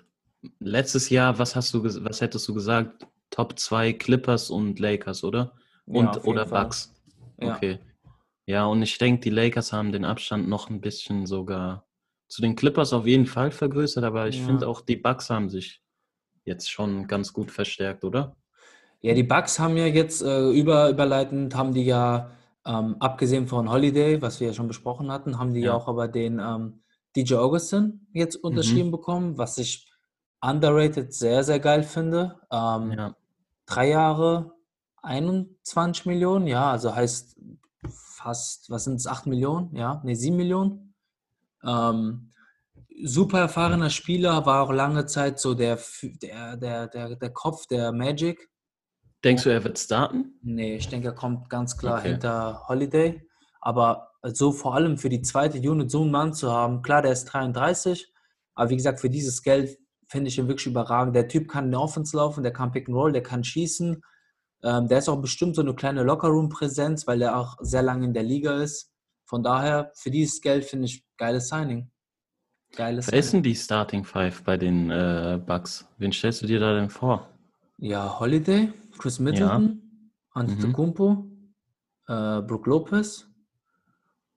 [0.60, 3.06] letztes Jahr, was hast du was hättest du gesagt?
[3.30, 5.52] Top 2 Clippers und Lakers, oder?
[5.86, 6.94] Und ja, oder Bucks.
[7.40, 7.56] Ja.
[7.56, 7.78] Okay.
[8.46, 11.84] Ja, und ich denke, die Lakers haben den Abstand noch ein bisschen sogar
[12.28, 14.46] zu den Clippers auf jeden Fall vergrößert, aber ich ja.
[14.46, 15.82] finde auch die Bucks haben sich
[16.44, 18.36] jetzt schon ganz gut verstärkt, oder?
[19.02, 22.30] Ja, die Bucks haben ja jetzt äh, über, überleitend, haben die ja
[22.66, 26.08] ähm, abgesehen von Holiday, was wir ja schon besprochen hatten, haben die ja auch aber
[26.08, 26.82] den ähm,
[27.14, 28.50] DJ Augustin jetzt mhm.
[28.50, 28.92] unterschrieben mhm.
[28.92, 29.90] bekommen, was ich
[30.40, 32.40] underrated sehr, sehr geil finde.
[32.50, 33.16] Ähm, ja.
[33.66, 34.52] Drei Jahre,
[35.02, 37.36] 21 Millionen, ja, also heißt
[37.88, 40.94] fast, was sind es, 8 Millionen, ja, ne, 7 Millionen.
[41.64, 42.32] Ähm,
[43.04, 47.92] super erfahrener Spieler, war auch lange Zeit so der, der, der, der, der Kopf der
[47.92, 48.48] Magic.
[49.26, 50.38] Denkst du, er wird starten?
[50.42, 52.10] Nee, ich denke, er kommt ganz klar okay.
[52.10, 53.20] hinter Holiday.
[53.60, 57.10] Aber so vor allem für die zweite Unit so einen Mann zu haben, klar, der
[57.10, 58.14] ist 33,
[58.54, 61.16] aber wie gesagt, für dieses Geld finde ich ihn wirklich überragend.
[61.16, 64.00] Der Typ kann in der Offense laufen, der kann Pick and Roll, der kann schießen.
[64.62, 68.14] Ähm, der ist auch bestimmt so eine kleine Lockerroom-Präsenz, weil der auch sehr lange in
[68.14, 68.92] der Liga ist.
[69.24, 71.90] Von daher, für dieses Geld finde ich geiles Signing.
[72.76, 75.84] Geiles Wer ist denn die Starting Five bei den äh, Bucks?
[75.98, 77.28] Wen stellst du dir da denn vor?
[77.78, 80.40] Ja, Holiday, Chris Middleton, ja.
[80.40, 81.54] Antetokounmpo, mhm.
[82.08, 83.28] äh, Brook Lopez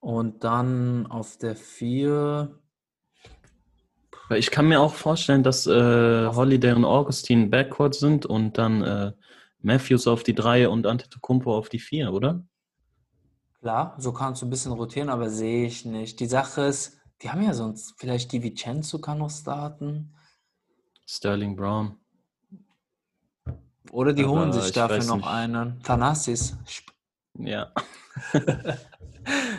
[0.00, 2.58] und dann auf der 4.
[4.30, 9.12] Ich kann mir auch vorstellen, dass äh, Holiday und Augustine Backcourt sind und dann äh,
[9.60, 12.44] Matthews auf die 3 und Antetokounmpo auf die 4, oder?
[13.60, 16.18] Klar, so kannst du ein bisschen rotieren, aber sehe ich nicht.
[16.20, 20.14] Die Sache ist, die haben ja sonst, vielleicht die Vincenzo kann noch starten.
[21.06, 21.99] Sterling Brown.
[23.90, 25.26] Oder die holen sich dafür noch nicht.
[25.26, 25.82] einen.
[25.82, 26.56] Thanasis.
[27.38, 27.70] Ja.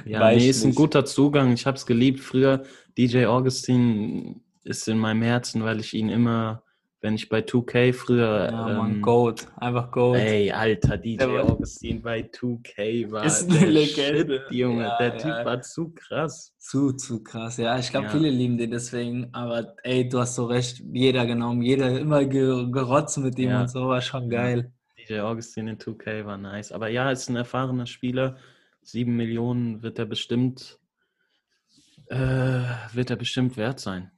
[0.06, 1.54] ja, nee, ist ein guter Zugang.
[1.54, 2.64] Ich habe es geliebt früher.
[2.98, 6.64] DJ Augustin ist in meinem Herzen, weil ich ihn immer
[7.02, 8.50] wenn ich bei 2K früher.
[8.52, 9.48] Ja, Mann, ähm, Gold.
[9.58, 10.22] Einfach Gold.
[10.22, 13.26] Ey, Alter, DJ Augustin bei 2K war.
[13.26, 14.44] Ist eine Legende.
[14.48, 15.46] Shit, Junge, ja, der Typ ja.
[15.46, 16.54] war zu krass.
[16.60, 17.58] Zu, zu krass.
[17.58, 18.12] Ja, ich glaube, ja.
[18.12, 19.34] viele lieben den deswegen.
[19.34, 20.82] Aber ey, du hast so recht.
[20.94, 21.64] Jeder genommen.
[21.64, 23.88] Jeder immer gerotzt mit ihm und so.
[23.88, 24.72] War schon geil.
[24.98, 26.72] DJ Augustin in 2K war nice.
[26.72, 28.38] Aber ja, ist ein erfahrener Spieler.
[28.84, 30.78] Sieben Millionen wird er bestimmt.
[32.10, 32.62] Äh,
[32.94, 34.12] wird er bestimmt wert sein.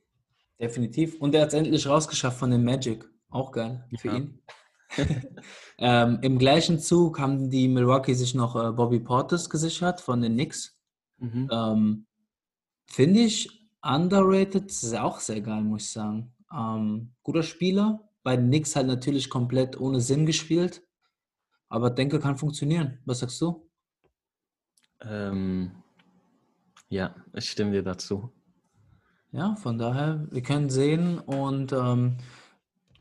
[0.59, 1.19] Definitiv.
[1.19, 3.05] Und er hat es endlich rausgeschafft von dem Magic.
[3.29, 4.15] Auch geil für ja.
[4.17, 4.39] ihn.
[5.79, 10.33] ähm, Im gleichen Zug haben die Milwaukee sich noch äh, Bobby Portis gesichert von den
[10.33, 10.77] Knicks.
[11.17, 11.49] Mhm.
[11.51, 12.05] Ähm,
[12.85, 16.35] Finde ich underrated, ist auch sehr geil, muss ich sagen.
[16.53, 20.83] Ähm, guter Spieler, bei den Knicks halt natürlich komplett ohne Sinn gespielt.
[21.69, 22.99] Aber denke, kann funktionieren.
[23.05, 23.67] Was sagst du?
[25.01, 25.71] Ähm,
[26.87, 28.31] ja, ich stimme dir dazu.
[29.33, 32.17] Ja, von daher, wir können sehen und ähm,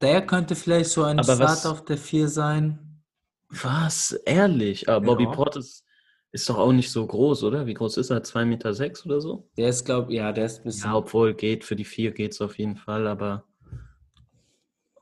[0.00, 3.02] der könnte vielleicht so ein Aber Start was, auf der 4 sein.
[3.50, 4.12] Was?
[4.24, 4.88] Ehrlich?
[4.88, 5.12] Aber ja.
[5.12, 5.84] Bobby Portis
[6.32, 7.66] ist doch auch nicht so groß, oder?
[7.66, 8.22] Wie groß ist er?
[8.22, 9.46] 2,6 Meter sechs oder so?
[9.58, 10.90] Der ist, glaube ich, ja, der ist ein bisschen.
[10.90, 13.44] Ja, obwohl geht, für die 4 geht es auf jeden Fall, aber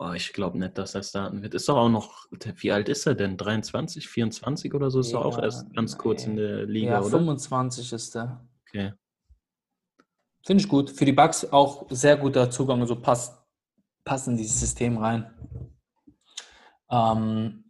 [0.01, 1.55] oh, ich glaube nicht, dass er starten wird.
[1.55, 3.37] Ist doch auch noch, wie alt ist er denn?
[3.37, 4.99] 23, 24 oder so?
[4.99, 7.19] Ist ja, doch auch erst ganz kurz in der Liga, ja, oder?
[7.19, 8.45] 25 ist er.
[8.67, 8.95] Okay.
[10.43, 10.91] Finde ich gut.
[10.91, 13.39] Für die Bugs auch sehr guter Zugang, also passt,
[14.05, 15.31] passt in dieses System rein.
[16.91, 17.65] Ähm,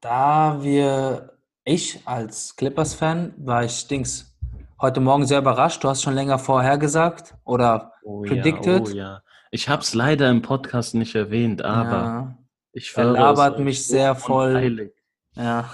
[0.00, 4.36] da wir, ich als Clippers-Fan, war ich Dings
[4.80, 5.82] heute Morgen sehr überrascht.
[5.82, 8.88] Du hast schon länger vorher gesagt oder oh, predicted.
[8.88, 9.22] Ja, oh, ja.
[9.50, 12.38] Ich habe es leider im Podcast nicht erwähnt, aber ja.
[12.72, 14.92] ich verlabert mich sehr voll.
[15.34, 15.70] Ja.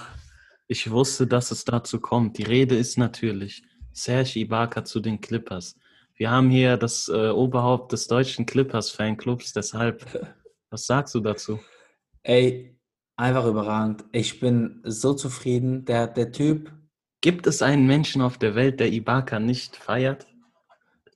[0.67, 2.37] Ich wusste, dass es dazu kommt.
[2.37, 3.63] Die Rede ist natürlich
[3.93, 5.75] Serge Ibaka zu den Clippers.
[6.15, 10.05] Wir haben hier das äh, Oberhaupt des deutschen Clippers-Fanclubs, deshalb,
[10.69, 11.59] was sagst du dazu?
[12.23, 12.77] Ey,
[13.15, 14.03] einfach überragend.
[14.11, 15.85] Ich bin so zufrieden.
[15.85, 16.71] Der, der Typ.
[17.21, 20.27] Gibt es einen Menschen auf der Welt, der Ibaka nicht feiert?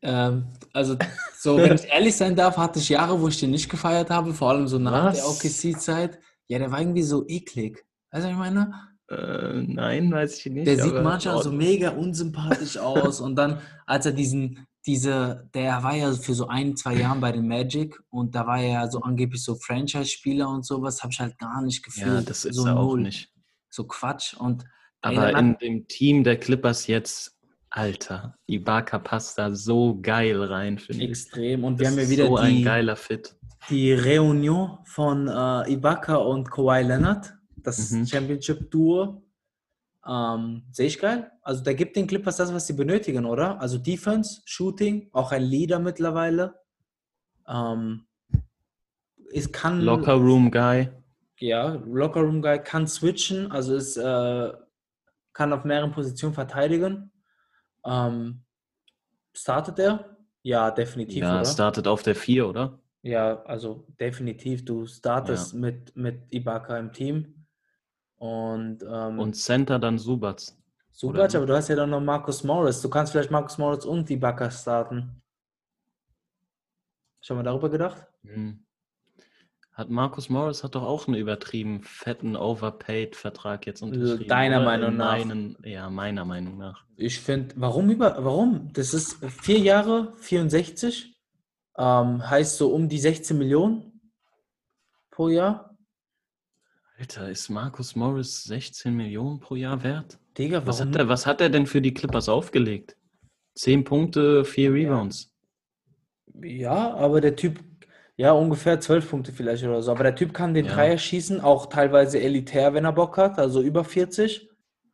[0.02, 0.96] Ähm, also,
[1.38, 4.34] so, wenn ich ehrlich sein darf, hatte ich Jahre, wo ich den nicht gefeiert habe,
[4.34, 5.18] vor allem so nach was?
[5.18, 6.20] der OKC-Zeit.
[6.48, 7.86] Ja, der war irgendwie so eklig.
[8.12, 8.74] Weißt du, was ich meine?
[9.10, 10.68] Äh, nein, weiß ich nicht.
[10.68, 13.22] Der sieht manchmal so mega unsympathisch aus.
[13.22, 17.32] Und dann, als er diesen, diese, der war ja für so ein, zwei Jahren bei
[17.32, 21.20] den Magic und da war er ja so angeblich so Franchise-Spieler und sowas, habe ich
[21.20, 22.08] halt gar nicht gefühlt.
[22.08, 23.02] Ja, das ist so er auch null.
[23.04, 23.32] nicht.
[23.70, 24.34] So Quatsch.
[24.34, 24.64] Und
[25.04, 27.34] ey, Aber in dem Team der Clippers jetzt,
[27.70, 31.10] Alter, Ibaka passt da so geil rein, finde ich.
[31.10, 31.64] extrem.
[31.66, 33.36] Und wir Das haben ja wieder so ein die, geiler Fit.
[33.70, 37.37] die Reunion von äh, Ibaka und Kawhi Leonard,
[37.68, 38.06] das Mhm.
[38.08, 39.22] Championship-Duo.
[40.08, 41.30] Ähm, Sehe ich geil.
[41.42, 43.60] Also der gibt den Clippers das, was sie benötigen, oder?
[43.60, 46.56] Also Defense, Shooting, auch ein Leader mittlerweile.
[47.48, 48.06] Ähm,
[49.34, 50.90] es kann Locker Room Guy.
[51.40, 54.54] ja, Locker Room Guy kann switchen, also es äh,
[55.34, 57.12] kann auf mehreren Positionen verteidigen.
[57.86, 58.44] Ähm,
[59.34, 60.18] startet er?
[60.42, 61.46] Ja, definitiv, Ja, oder?
[61.46, 62.80] startet auf der 4, oder?
[63.02, 67.37] Ja, also definitiv, du startest mit, mit Ibaka im Team.
[68.18, 70.58] Und, ähm, Und Center dann Subats.
[70.92, 71.38] Subac, oder?
[71.38, 72.82] aber du hast ja dann noch Marcus Morris.
[72.82, 75.22] Du kannst vielleicht Marcus Morris und Ibaka starten.
[77.22, 78.08] Schon mal darüber gedacht?
[78.24, 78.64] Hm.
[79.74, 84.28] Hat Marcus Morris hat doch auch einen übertrieben fetten Overpaid-Vertrag jetzt unterschrieben.
[84.28, 84.64] deiner?
[84.64, 85.18] Meinung In nach?
[85.20, 86.84] Meinen, ja, meiner Meinung nach.
[86.96, 88.74] Ich finde, warum über, warum?
[88.74, 91.16] Das ist vier Jahre, 64,
[91.78, 94.02] ähm, heißt so um die 16 Millionen
[95.12, 95.67] pro Jahr.
[97.00, 100.18] Alter, ist Marcus Morris 16 Millionen pro Jahr wert?
[100.38, 102.96] Digga, Was hat, er, was hat er denn für die Clippers aufgelegt?
[103.56, 105.32] 10 Punkte, 4 Rebounds.
[106.42, 107.60] Ja, aber der Typ,
[108.16, 109.92] ja, ungefähr 12 Punkte vielleicht oder so.
[109.92, 110.74] Aber der Typ kann den Ja.
[110.74, 114.50] Dreier schießen, auch teilweise elitär, wenn er Bock hat, also über 40.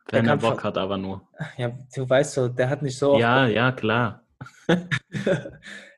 [0.09, 1.27] Wenn er Bock hat, aber nur.
[1.57, 4.25] Ja, du weißt so, der hat nicht so oft Ja, ja, klar.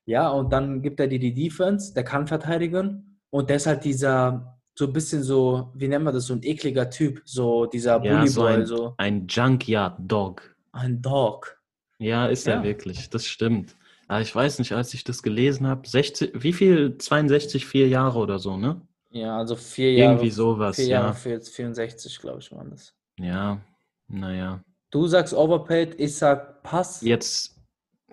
[0.08, 3.84] Ja, und dann gibt er dir die Defense, der kann verteidigen und der ist halt
[3.84, 8.04] dieser, so ein bisschen so, wie nennt man das, so ein ekliger Typ, so dieser
[8.04, 10.56] Ja, Bully so Boy, ein, so ein Junkyard Dog.
[10.74, 11.58] ein Dog.
[11.98, 12.56] Ja, ist Ja.
[12.56, 13.10] er wirklich.
[13.10, 13.76] Das stimmt.
[14.08, 16.98] Aber ich weiß nicht, als ich das gelesen habe, 60, wie viel?
[16.98, 18.82] 62, vier Jahre oder so, ne?
[19.12, 20.14] Ja, also vier Jahre.
[20.16, 21.14] Irgendwie sowas, Vier Jahre ja.
[21.14, 22.94] für jetzt 64, glaube ich, waren das.
[23.18, 23.62] Ja,
[24.10, 24.62] naja.
[24.92, 27.02] Du sagst Overpaid, ich sag Pass.
[27.02, 27.56] Jetzt,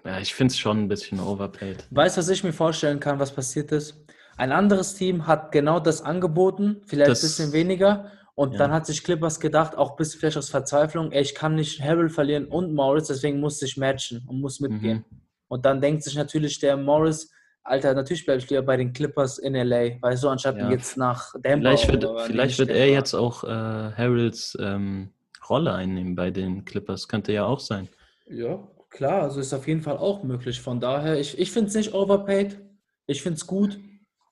[0.04, 1.84] ja, ich finde es schon ein bisschen overpaid.
[1.90, 3.96] Weißt du, was ich mir vorstellen kann, was passiert ist?
[4.36, 8.10] Ein anderes Team hat genau das angeboten, vielleicht Das- ein bisschen weniger.
[8.34, 8.58] Und Ja.
[8.60, 12.12] dann hat sich Clippers gedacht, auch bis vielleicht aus Verzweiflung, ey, ich kann nicht Harold
[12.12, 15.04] verlieren und Morris, deswegen muss ich matchen und muss mitgehen.
[15.10, 15.16] Mhm.
[15.48, 17.30] Und dann denkt sich natürlich der Morris,
[17.62, 20.70] Alter, natürlich bleibe ich lieber bei den Clippers in LA, weißt du, anstatt Ja.
[20.70, 21.68] jetzt nach Denver.
[21.76, 25.10] Vielleicht wird, oder vielleicht wird er jetzt auch äh, Harolds ähm,
[25.48, 27.06] Rolle einnehmen bei den Clippers.
[27.08, 27.88] Könnte ja auch sein.
[28.26, 30.60] Ja, klar, also ist auf jeden Fall auch möglich.
[30.60, 32.58] Von daher, ich, ich finde es nicht overpaid.
[33.06, 33.78] Ich finde es gut.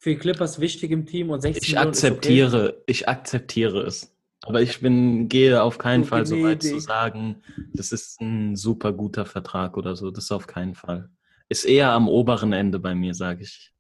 [0.03, 2.07] Für die Clippers wichtig im Team und 16 Ich Millionen ist okay.
[2.09, 4.11] akzeptiere, ich akzeptiere es.
[4.43, 7.43] Aber ich bin, gehe auf keinen Du Fall so weit zu sagen,
[7.75, 10.11] das ist ein super guter Vertrag oder so.
[10.11, 11.11] Das auf keinen Fall.
[11.51, 13.75] Ist eher am oberen Ende bei mir, sage ich,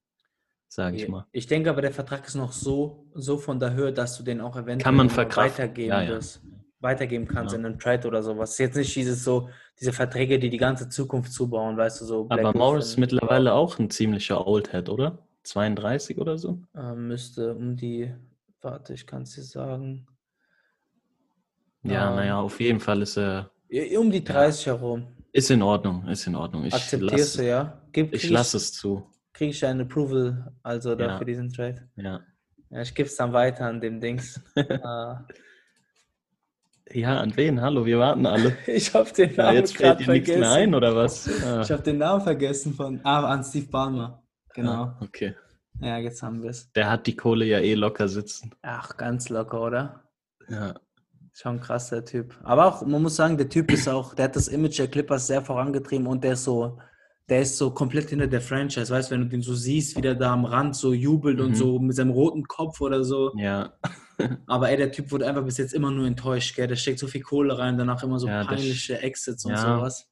[0.68, 1.24] sage ich mal.
[1.32, 4.42] Ich denke aber, der Vertrag ist noch so, so von der Höhe, dass du den
[4.42, 6.08] auch eventuell Kann man weitergeben Ja, ja.
[6.10, 6.42] wirst.
[6.80, 7.58] Weitergeben kannst Ja.
[7.58, 8.58] in einem Trade oder sowas.
[8.58, 12.26] Jetzt nicht dieses so, diese Verträge, die die ganze Zukunft zubauen, weißt du, so.
[12.28, 15.26] Aber Black Morris ist mittlerweile auch ein ziemlicher Oldhead, oder?
[15.42, 16.62] 32 oder so?
[16.74, 18.14] äh, müsste um die,
[18.60, 20.06] warte, ich kann es dir sagen,
[21.82, 25.06] Ja, Ähm, naja, auf jeden Fall ist er, i- um die 30 herum.
[25.32, 26.64] ist in Ordnung, ist in Ordnung.
[26.66, 27.82] Ich Akzeptierst du, lasse ja?
[27.92, 29.06] Gib, ich krieg lass es zu.
[29.32, 31.18] Kriege ich ein Approval also da Ja.
[31.18, 31.88] für diesen Trade?
[31.96, 32.20] Ja.
[32.70, 34.40] Ja, ich gebe es dann weiter an dem Dings.
[34.54, 35.14] äh,
[36.92, 37.60] ja, an wen?
[37.60, 38.56] Hallo, wir warten alle.
[38.66, 40.62] ich habe den Ja, Namen jetzt fällt dir nichts mehr vergessen.
[40.62, 41.28] ein, oder was?
[41.44, 44.22] Ah, Ich habe den Namen vergessen von, ah, an Steve Ballmer.
[44.54, 44.70] Genau.
[44.84, 45.34] ah, okay.
[45.80, 46.70] Ja, jetzt haben wir es.
[46.72, 48.54] Der hat die Kohle ja eh locker sitzen.
[48.62, 50.04] Ach, ganz locker, oder?
[50.48, 50.74] Ja.
[51.32, 52.36] Schon krass, der Typ.
[52.42, 55.26] Aber auch, man muss sagen, der Typ ist auch, der hat das Image der Clippers
[55.28, 56.78] sehr vorangetrieben und der ist so,
[57.28, 58.92] der ist so komplett hinter der Franchise.
[58.92, 61.50] Weißt du, wenn du den so siehst, wie der da am Rand so jubelt und
[61.50, 61.54] Mhm.
[61.54, 63.32] so mit seinem roten Kopf oder so.
[63.36, 63.72] Ja.
[64.48, 66.66] Aber ey, der Typ wurde einfach bis jetzt immer nur enttäuscht, gell?
[66.66, 69.76] Der steckt so viel Kohle rein, danach immer so Ja, peinliche Exits und ja.
[69.78, 70.08] sowas.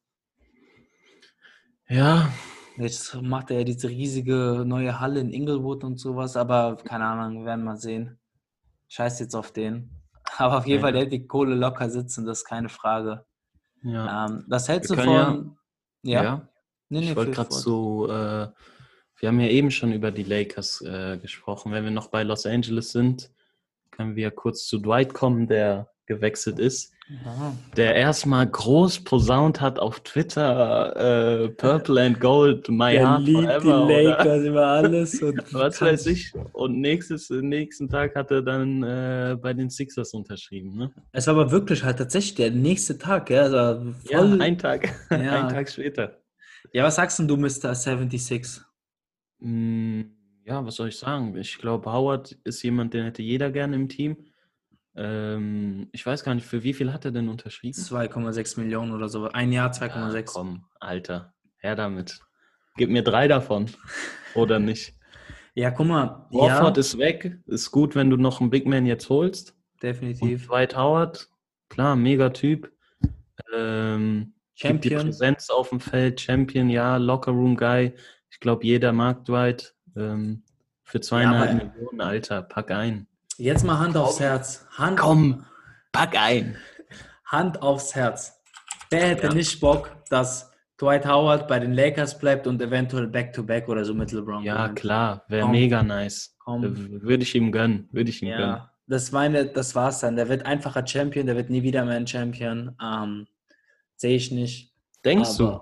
[1.89, 2.31] Ja,
[2.79, 7.39] Jetzt macht er ja diese riesige neue Halle in Inglewood und sowas, aber keine Ahnung,
[7.39, 8.17] wir werden mal sehen.
[8.87, 9.91] Scheiß jetzt auf den.
[10.37, 10.85] Aber auf jeden Ja.
[10.85, 13.25] Fall, der hat die Kohle locker sitzen, das ist keine Frage.
[13.83, 14.25] ja.
[14.25, 15.57] Ähm, was hältst Wir du von.
[16.03, 16.49] Ja,
[16.91, 18.47] Nee, nee, Ich wollte gerade so, äh,
[19.19, 21.71] wir haben ja eben schon über die Lakers äh, gesprochen.
[21.71, 23.31] Wenn wir noch bei Los Angeles sind,
[23.91, 26.91] können wir kurz zu Dwight kommen, der gewechselt ist,
[27.25, 27.55] Ja.
[27.77, 33.39] der erstmal groß posaunt hat auf Twitter, äh, Purple and Gold, my Der heart liebt
[33.39, 33.85] die forever.
[33.85, 35.21] Oder Lakers über alles.
[35.23, 36.33] Und was weiß ich.
[36.53, 40.75] Und nächstes, nächsten Tag hat er dann äh, bei den Sixers unterschrieben.
[40.75, 40.91] Ne?
[41.13, 43.43] Es war aber wirklich halt tatsächlich der nächste Tag, ja.
[43.43, 44.89] Also Ja, voll, ein Tag.
[45.11, 45.45] Ja.
[45.47, 46.17] ein Tag später.
[46.73, 47.73] ja, was sagst denn du, Mr.
[47.73, 48.61] 76?
[49.39, 50.01] Mm,
[50.45, 51.35] Ja, was soll ich sagen?
[51.37, 54.17] Ich glaube, Howard ist jemand, den hätte jeder gerne im Team.
[54.95, 57.77] Ähm, ich weiß gar nicht, für wie viel hat er denn unterschrieben?
[57.77, 59.29] 2,6 Millionen oder so.
[59.29, 60.25] Ein Jahr Ah, 2,6.
[60.33, 62.19] komm, Alter, her damit.
[62.75, 63.69] Gib mir drei davon.
[64.35, 64.95] Oder nicht?
[65.55, 66.27] Ja, guck mal.
[66.31, 67.39] Warford ja, ist weg.
[67.45, 69.51] Ist gut, wenn du noch einen Big Man jetzt holst.
[69.73, 70.47] Und definitiv.
[70.47, 71.29] Dwight Howard,
[71.69, 72.71] klar, mega Typ.
[73.55, 75.01] Ähm, gibt die Champion.
[75.05, 77.93] Präsenz auf dem Feld, Champion, ja, Lockerroom Guy.
[78.29, 79.73] Ich glaube, jeder mag Dwight.
[79.95, 80.43] Ähm,
[80.83, 83.07] für zweieinhalb aber- Millionen, Alter, pack ein.
[83.39, 84.65] Jetzt mal Hand aufs Herz.
[84.77, 85.45] Hand, Komm,
[85.93, 86.57] pack ein.
[87.25, 88.33] Hand aufs Herz.
[88.89, 89.33] Wer hätte Ja.
[89.33, 94.11] nicht Bock, dass Dwight Howard bei den Lakers bleibt und eventuell Back-to-Back oder so mit
[94.11, 94.43] LeBron?
[94.43, 94.79] Ja, gewinnt?
[94.79, 96.35] klar, wäre mega nice.
[96.39, 96.63] Komm.
[97.01, 98.41] Würde ich ihm gönnen, würde ich ihm gönnen.
[98.41, 100.15] Ja, das, meine, das war's dann.
[100.17, 102.75] Der wird einfacher Champion, der wird nie wieder mehr ein Champion.
[102.81, 103.27] Ähm,
[103.95, 104.73] Sehe ich nicht.
[105.05, 105.59] Denkst du?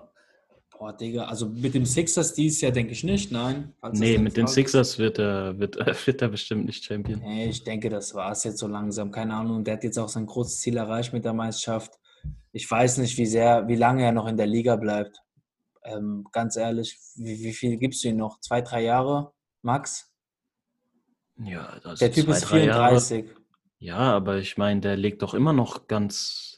[0.77, 3.73] Boah, Digga, also mit dem Sixers dieses Jahr denke ich nicht, nein.
[3.93, 4.53] Nee, mit den Frage.
[4.53, 5.75] Sixers wird er, wird,
[6.07, 7.19] wird er bestimmt nicht Champion.
[7.19, 9.11] Nee, ich denke, das war es jetzt so langsam.
[9.11, 9.63] Keine Ahnung.
[9.63, 11.97] Der hat jetzt auch sein großes Ziel erreicht mit der Meisterschaft.
[12.51, 15.19] Ich weiß nicht, wie sehr, wie lange er noch in der Liga bleibt.
[15.83, 18.39] Ähm, ganz ehrlich, wie, wie viel gibst du ihm noch?
[18.41, 20.13] Zwei, drei Jahre, Max?
[21.39, 22.99] Ja, also Der Typ zwei, ist drei Jahre.
[22.99, 23.25] 34.
[23.79, 26.56] Ja, aber ich meine, der legt doch immer noch ganz,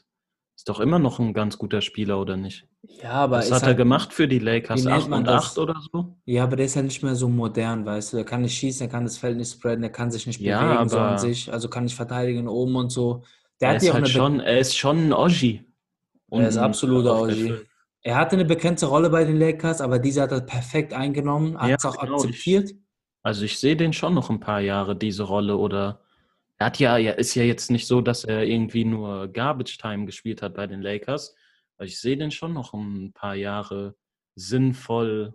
[0.60, 2.68] ist doch immer noch ein ganz guter Spieler, oder nicht?
[3.02, 4.80] Ja, aber Was ist hat er halt, gemacht für die Lakers?
[4.80, 5.44] wie nennt 8 man und das?
[5.52, 6.16] 8 oder so?
[6.26, 8.16] Ja, aber der ist halt nicht mehr so modern, weißt du.
[8.18, 10.60] Der kann nicht schießen, der kann das Feld nicht spreaden, der kann sich nicht Ja,
[10.60, 11.50] bewegen, so an sich.
[11.52, 13.24] Also kann nicht verteidigen oben und so.
[13.60, 15.64] Der Er hat ist ja auch halt schon, er ist schon ein Oji.
[16.30, 17.54] Er ist absoluter Oji.
[18.02, 21.70] Er hatte eine begrenzte Rolle bei den Lakers, aber diese hat er perfekt eingenommen, hat
[21.70, 22.72] Ja, es auch genau, akzeptiert.
[23.22, 26.00] Also ich sehe den schon noch ein paar Jahre, diese Rolle, oder
[26.60, 30.04] er hat ja, ja, ist ja jetzt nicht so, dass er irgendwie nur Garbage Time
[30.04, 31.34] gespielt hat bei den Lakers.
[31.80, 33.96] Ich sehe den schon noch ein paar Jahre
[34.34, 35.34] sinnvoll.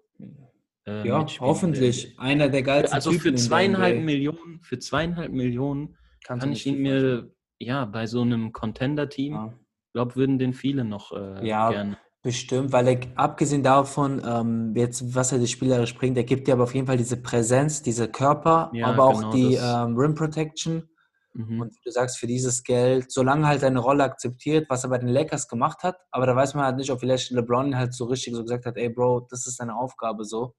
[0.86, 2.14] Äh, Ja, hoffentlich.
[2.20, 4.04] Einer der geilsten Also Typen für zweieinhalb.
[4.04, 9.54] Millionen, für zweieinhalb Millionen Kannst kann ich ihn mir, ja, bei so einem Contender-Team, Ja.
[9.94, 11.98] glaube würden den viele noch äh, Ja, gerne.
[12.22, 16.54] Bestimmt, weil er abgesehen davon, ähm, jetzt was er die spielerisch bringt, er gibt dir
[16.54, 20.14] aber auf jeden Fall diese Präsenz, diese Körper, Ja, aber auch genau, die ähm, Rim
[20.14, 20.88] Protection.
[21.36, 21.62] Mhm.
[21.62, 24.98] Und wie du sagst, für dieses Geld, solange halt seine Rolle akzeptiert, was er bei
[24.98, 28.06] den Lakers gemacht hat, aber da weiß man halt nicht, ob vielleicht LeBron halt so
[28.06, 30.56] richtig so gesagt hat, ey Bro, das ist deine Aufgabe so.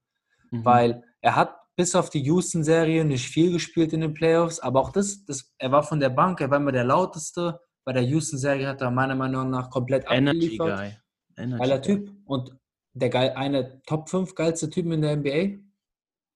[0.51, 0.65] Mhm.
[0.65, 4.91] Weil er hat bis auf die Houston-Serie nicht viel gespielt in den Playoffs, aber auch
[4.91, 7.59] das, das, er war von der Bank, er war immer der lauteste.
[7.83, 10.77] Bei der Houston-Serie hat er meiner Meinung nach komplett Energy abgeliefert.
[10.77, 10.97] Guy.
[11.37, 11.85] Energy Geiler Guy.
[11.85, 12.15] Typ.
[12.25, 12.55] Und
[12.93, 15.63] der geil, eine Top 5 geilste Typen in der NBA?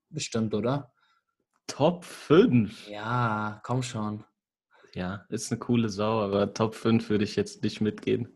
[0.09, 0.91] Bestimmt, oder?
[1.67, 2.89] Top 5.
[2.89, 4.23] Ja, komm schon.
[4.93, 8.27] Ja, ist eine coole Sau, aber Top 5 würde ich jetzt nicht mitgehen.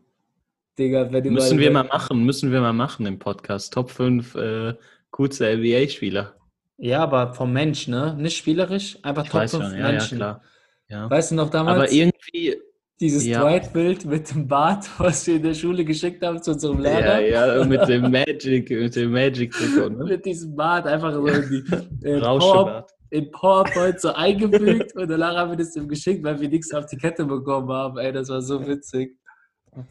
[0.78, 3.72] Digga, wenn Müssen wir mal machen, müssen wir mal machen im Podcast.
[3.72, 4.74] Top 5 äh,
[5.10, 6.34] coolste NBA-Spieler.
[6.78, 8.14] Ja, aber vom Mensch, ne?
[8.18, 10.18] Nicht spielerisch, einfach Ich Top weiß 5 schon, ja, ja, Menschen.
[10.18, 10.42] klar.
[10.88, 11.10] Ja.
[11.10, 11.78] Weißt du noch damals?
[11.78, 12.56] Aber irgendwie,
[13.00, 13.40] Dieses ja.
[13.40, 17.56] Dwight-Bild mit dem Bart, was wir in der Schule geschickt haben zu unserem ja, Lehrer.
[17.56, 20.04] ja, mit dem Magic, mit dem Magic-Trikot, ne?
[20.04, 21.64] Mit diesem Bart einfach so die,
[22.02, 22.86] in, Power.
[23.16, 26.86] In PowerPoint so eingefügt und danach haben wir das ihm geschickt, weil wir nichts auf
[26.86, 27.98] die Kette bekommen haben.
[27.98, 29.16] Ey, das war so witzig.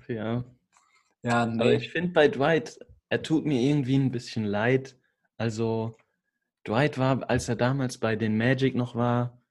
[0.08, 0.44] Ja.
[1.24, 1.76] Ja, Aber nee.
[1.76, 2.78] ich finde bei Dwight,
[3.10, 4.96] er tut mir irgendwie ein bisschen leid.
[5.38, 5.98] Also,
[6.68, 9.42] Dwight war, als er damals bei den Magic noch war,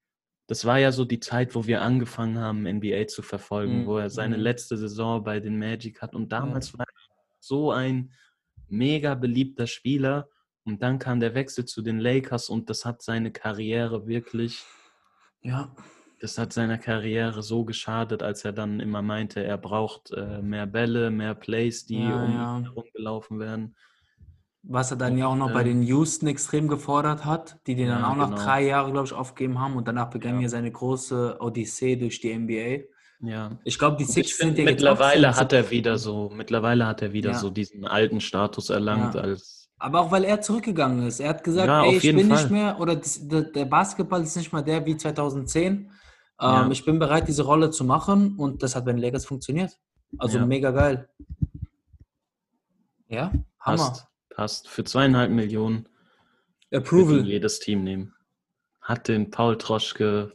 [0.47, 3.99] das war ja so die Zeit, wo wir angefangen haben, NBA zu verfolgen, Mhm, wo
[3.99, 4.43] er seine mhm.
[4.43, 6.15] letzte Saison bei den Magic hat.
[6.15, 8.13] Und damals war er so ein
[8.69, 10.29] mega beliebter Spieler.
[10.65, 14.65] Und dann kam der Wechsel zu den Lakers und das hat seine Karriere wirklich
[15.43, 15.75] Ja,
[16.21, 20.67] das hat seiner Karriere so geschadet, als er dann immer meinte, er braucht äh, mehr
[20.67, 22.59] Bälle, mehr Plays, die Ja, um ja.
[22.59, 23.77] ihn herumgelaufen werden.
[24.63, 27.89] was er dann ja auch noch bei äh, den Houston extrem gefordert hat, die den
[27.89, 28.43] dann Ja, auch nach genau.
[28.43, 30.49] drei Jahren, glaube ich, aufgegeben haben und danach begann Ja.
[30.49, 32.85] seine große Odyssee durch die NBA.
[33.21, 33.59] Ja.
[33.65, 37.35] Ich glaube, die Six sind ja mittlerweile hat er wieder so, mittlerweile hat er wieder
[37.35, 41.21] so diesen alten Status erlangt als Aber auch weil er zurückgegangen ist.
[41.21, 42.39] Er hat gesagt, Ja, ey, ich bin Fall.
[42.39, 45.91] nicht mehr, oder das, der, Basketball ist nicht mal der wie 2010.
[46.41, 46.65] Ja.
[46.65, 49.79] Ähm, ich bin bereit, diese Rolle zu machen und das hat bei den Lakers funktioniert.
[50.19, 50.47] Also Ja.
[50.47, 51.09] mega geil.
[53.09, 53.77] Ja, Hammer.
[53.77, 54.69] passt, passt.
[54.69, 55.89] Für zweieinhalb Millionen
[56.73, 57.25] Approval.
[57.27, 58.15] jedes Team nehmen.
[58.81, 60.33] Hat den Paul Troschke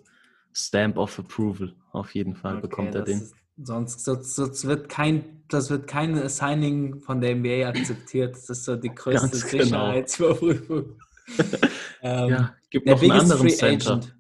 [0.53, 1.75] Stamp of Approval.
[1.91, 3.21] Auf jeden Fall Okay, bekommt er den.
[3.21, 8.35] Ist, Sonst, sonst, sonst wird kein, das wird kein Signing von der NBA akzeptiert.
[8.35, 9.63] Das ist so die größte Ganz genau.
[9.63, 10.99] Sicherheitsüberprüfung.
[12.01, 13.91] ähm, Ja, gibt der noch einen anderen Free Center.
[13.93, 14.15] Agent.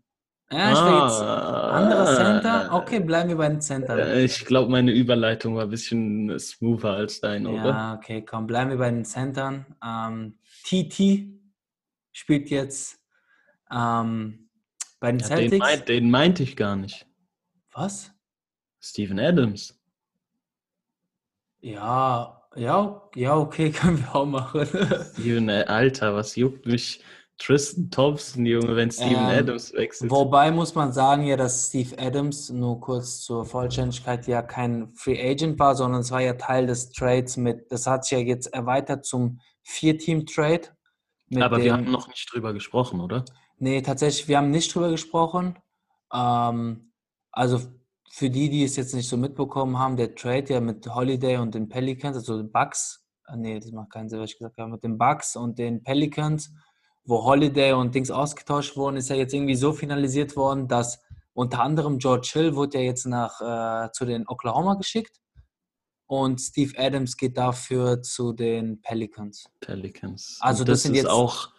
[0.51, 1.69] Ja, ich will jetzt Ah.
[1.71, 2.69] anderer Center.
[2.73, 3.97] Okay, bleiben wir bei den Center.
[3.97, 7.65] Äh, Ich glaube, meine Überleitung war ein bisschen smoother als dein, oder?
[7.65, 9.65] Ja, okay, komm, bleiben wir bei den Centern.
[9.85, 11.29] Ähm, TT
[12.11, 12.99] spielt jetzt
[13.71, 14.49] ähm,
[14.99, 15.59] bei den Ja, den, Celtics.
[15.59, 17.05] meint, den meinte ich gar nicht.
[17.71, 18.11] Was?
[18.81, 19.79] Steven Adams.
[21.61, 24.65] Ja, ja, ja, okay, können wir auch machen.
[25.13, 27.03] Steven, äh, Alter, was juckt mich
[27.37, 30.11] Tristan Thompson, Junge, wenn Steven Ähm, Adams wechselt?
[30.11, 35.19] Wobei muss man sagen ja, dass Steve Adams, nur kurz zur Vollständigkeit, ja kein Free
[35.31, 38.47] Agent war, sondern es war ja Teil des Trades mit, das hat sich ja jetzt
[38.53, 40.61] erweitert zum Vier-Team-Trade.
[41.37, 43.23] Aber wir dem- haben noch nicht drüber gesprochen, oder?
[43.57, 45.57] Nee, tatsächlich, wir haben nicht drüber gesprochen.
[46.13, 46.91] Ähm,
[47.31, 47.61] also
[48.11, 51.53] für die, die es jetzt nicht so mitbekommen haben, der Trade ja mit Holiday und
[51.55, 54.71] den Pelicans, also den Bucks, äh, nee, das macht keinen Sinn, was ich gesagt habe,
[54.71, 56.51] mit den Bucks und den Pelicans,
[57.05, 60.99] wo Holiday und Dings ausgetauscht wurden, ist ja jetzt irgendwie so finalisiert worden, dass
[61.33, 65.19] unter anderem George Hill wurde ja jetzt nach äh, zu den Oklahoma geschickt
[66.07, 69.45] und Steve Adams geht dafür zu den Pelicans.
[69.59, 70.37] Pelicans.
[70.41, 71.49] Also das das, sind ist jetzt- auch,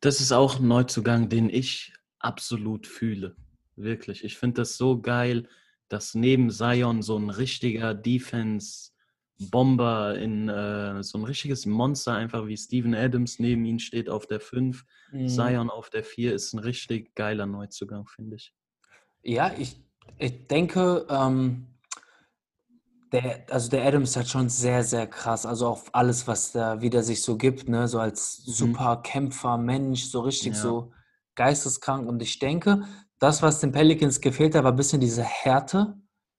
[0.00, 3.36] das ist auch ein Neuzugang, den ich absolut fühle.
[3.76, 4.22] Wirklich.
[4.24, 5.48] Ich finde das so geil,
[5.92, 12.56] dass neben Zion so ein richtiger Defense-Bomber in äh, so ein richtiges Monster, einfach wie
[12.56, 15.28] Steven Adams neben ihm steht auf der 5, Mhm.
[15.28, 18.54] Zion auf der 4, ist ein richtig geiler Neuzugang, finde ich.
[19.22, 19.76] Ja, ich,
[20.18, 21.66] ich denke, ähm,
[23.12, 27.02] der, also der Adams hat schon sehr, sehr krass, also auch alles, was da wieder
[27.02, 30.62] sich so gibt, ne, so als super Kämpfer, Mensch, so richtig Ja.
[30.62, 30.92] so
[31.34, 32.08] geisteskrank.
[32.08, 32.84] Und ich denke,
[33.22, 35.94] das, was den Pelicans gefehlt hat, war ein bisschen diese Härte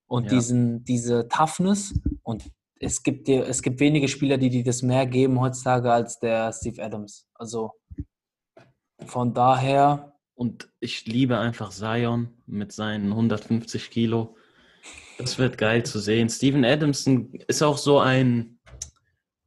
[0.07, 0.29] und Ja.
[0.31, 1.93] diesen, diese Toughness.
[2.23, 6.19] Und es gibt dir, es gibt wenige Spieler, die dir das mehr geben heutzutage als
[6.19, 7.25] der Steve Adams.
[7.36, 7.71] Also
[9.05, 14.36] von daher, Und ich liebe einfach Zion mit seinen 150 Kilo.
[15.19, 16.27] Das wird geil zu sehen.
[16.27, 18.52] Steven Adamson ist auch so ein.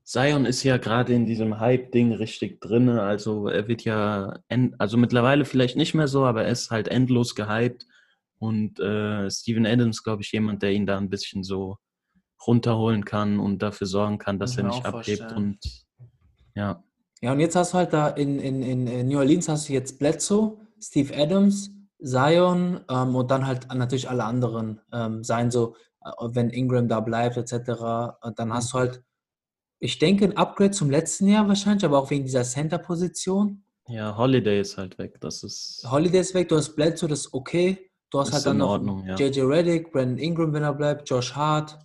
[0.07, 2.89] Zion ist ja gerade in diesem Hype-Ding richtig drin.
[2.89, 6.87] Also er wird ja, end, also mittlerweile vielleicht nicht mehr so, aber er ist halt
[6.87, 7.87] endlos gehypt.
[8.39, 11.79] Und äh, Steven Adams, glaube ich, jemand, der ihn da ein bisschen so
[12.47, 15.19] runterholen kann und dafür sorgen kann, dass Kann er nicht abhebt.
[15.19, 15.37] vorstellen.
[15.37, 15.59] Und
[16.55, 16.85] ja,
[17.21, 19.73] Ja, und jetzt hast du halt da in, in, in äh, New Orleans hast du
[19.73, 25.75] jetzt Bledsoe, Steve Adams, Zion ähm, und dann halt natürlich alle anderen ähm, sein, so
[26.05, 28.21] äh, wenn Ingram da bleibt etc.
[28.23, 29.03] Und dann hast du halt,
[29.79, 33.63] ich denke, ein Upgrade zum letzten Jahr wahrscheinlich, aber auch wegen dieser Center-Position.
[33.89, 35.21] ja, Holiday ist halt weg.
[35.21, 35.87] Das ist.
[35.91, 37.91] Holiday ist weg, du hast Bledsoe, das ist okay.
[38.11, 39.17] Du hast Ist halt dann in noch Ordnung, ja.
[39.17, 41.79] JJ Reddick, Brandon Ingram, wenn er bleibt, Josh Hart.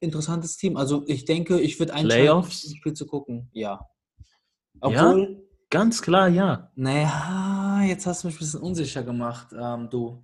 [0.00, 0.76] Interessantes Team.
[0.76, 2.64] Also ich denke, ich würde einschalten, Playoffs?
[2.64, 3.48] ein Spiel zu gucken.
[3.52, 3.80] Ja.
[4.20, 5.10] Ja?
[5.10, 6.70] Obwohl, Ganz klar, ja.
[6.76, 10.22] Naja, jetzt hast du mich ein bisschen unsicher gemacht, ähm, du.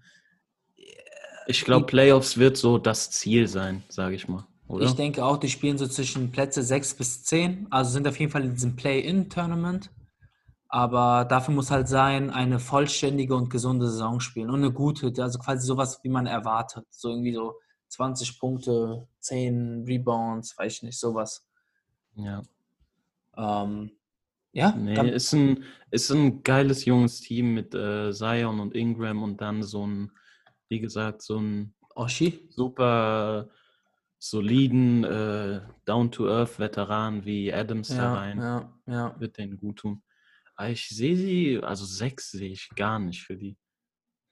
[1.46, 4.46] Ich glaube, Playoffs wird so das Ziel sein, sage ich mal.
[4.66, 4.86] Oder?
[4.86, 8.32] Ich denke auch, die spielen so zwischen Plätze 6 bis 10, also sind auf jeden
[8.32, 9.90] Fall in diesem Play-In-Tournament.
[10.68, 15.38] Aber dafür muss halt sein, eine vollständige und gesunde Saison spielen und eine gute, also
[15.38, 16.86] quasi sowas, wie man erwartet.
[16.90, 17.54] So irgendwie so
[17.88, 21.46] 20 Punkte, 10 Rebounds, weiß ich nicht, sowas.
[22.16, 22.42] ja.
[23.36, 23.90] Ähm,
[24.52, 29.40] ja, Nee, ist ein, ist ein geiles junges Team mit äh, Zion und Ingram und
[29.40, 30.12] dann so ein,
[30.68, 32.48] wie gesagt, so ein Oshi.
[32.50, 33.48] super
[34.24, 38.38] soliden äh, Down-to-Earth-Veteran wie Adams da Ja, rein.
[38.38, 39.20] ja, ja.
[39.20, 40.02] Wird denen gut tun.
[40.56, 43.58] Aber ich sehe sie, also sechs sehe ich gar nicht für die.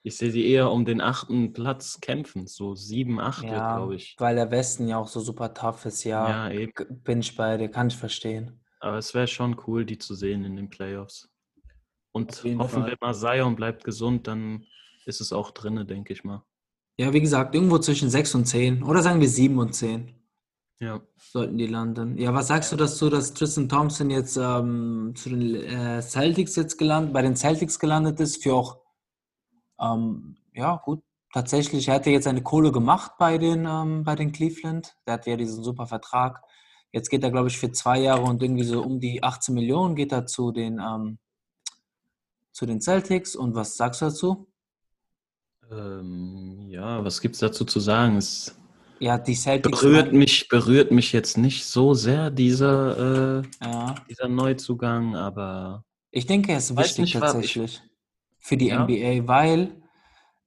[0.03, 2.47] Ich sehe sie eher um den achten Platz kämpfen.
[2.47, 4.17] So sieben, acht Ja, glaube ich.
[4.19, 6.29] weil der Westen ja auch so super tough ist, ja.
[6.29, 6.73] Ja, eben.
[7.05, 8.65] Bin ich bei dir, kann ich verstehen.
[8.81, 11.29] Aber es wäre schon cool, die zu sehen in den Playoffs.
[12.13, 12.87] Und hoffen Fall.
[12.87, 14.65] wir mal, Zion bleibt gesund, dann
[15.05, 16.45] ist es auch drinne, denke ich mal.
[16.99, 18.83] Ja, wie gesagt, irgendwo zwischen 6 und 10.
[18.83, 20.15] Oder sagen wir 7 und 10
[20.81, 21.01] Ja.
[21.17, 22.19] sollten die landen.
[22.19, 26.77] Ja, was sagst du dazu, dass Tristan Thompson jetzt ähm, zu den äh, Celtics jetzt
[26.79, 28.79] gelandet, bei den Celtics gelandet ist, für auch,
[29.81, 34.15] ähm, ja, gut, tatsächlich, er hat ja jetzt eine Kohle gemacht bei den, ähm, bei
[34.15, 34.95] den Cleveland.
[35.07, 36.43] Der hat ja diesen super Vertrag.
[36.93, 39.95] Jetzt geht er, glaube ich, für zwei Jahre und irgendwie so um die 18 Millionen
[39.97, 41.19] geht er zu den, ähm,
[42.53, 43.35] zu den Celtics.
[43.35, 44.52] Und was sagst du dazu?
[45.73, 48.17] Ähm, ja, was gibt es dazu zu sagen?
[48.17, 48.55] Es
[49.01, 49.81] Ja, die Celtics.
[49.81, 53.95] berührt mich, berührt mich jetzt nicht so sehr, dieser, äh, Ja.
[54.09, 57.81] dieser Neuzugang, aber Ich denke, er ist wichtig tatsächlich
[58.41, 58.85] für die Ja.
[58.85, 59.83] NBA, weil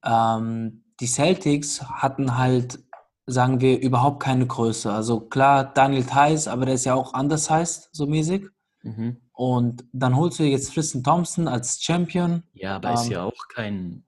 [0.03, 2.79] ähm, die Celtics hatten halt
[3.27, 4.91] sagen wir, überhaupt keine Größe.
[4.93, 8.47] Also klar, Daniel Theiss, aber der ist ja auch anders heißt, so mäßig.
[8.83, 9.17] Mhm.
[9.33, 12.43] Und dann holst du jetzt Tristan Thompson als Champion.
[12.53, 14.05] Ja, aber ist Ähm, ja auch kein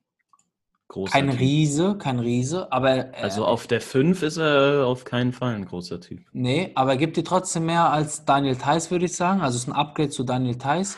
[0.90, 1.30] großer Kein.
[1.30, 5.66] Riese, kein Riese, aber er, Also auf der 5 ist er auf keinen Fall ein
[5.66, 6.22] großer Typ.
[6.32, 9.42] nee, aber er gibt dir trotzdem mehr als Daniel Theiss, würde ich sagen.
[9.42, 10.98] Also es ist ein Upgrade zu Daniel Theiss.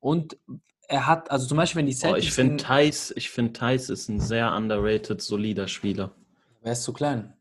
[0.00, 0.36] Und
[0.86, 3.52] er hat, also zum Beispiel, wenn die Oh, Celtics ich finde in- Thais, ich finde
[3.54, 6.12] Thais ist ein sehr underrated, solider Spieler.
[6.62, 7.32] er ist zu klein.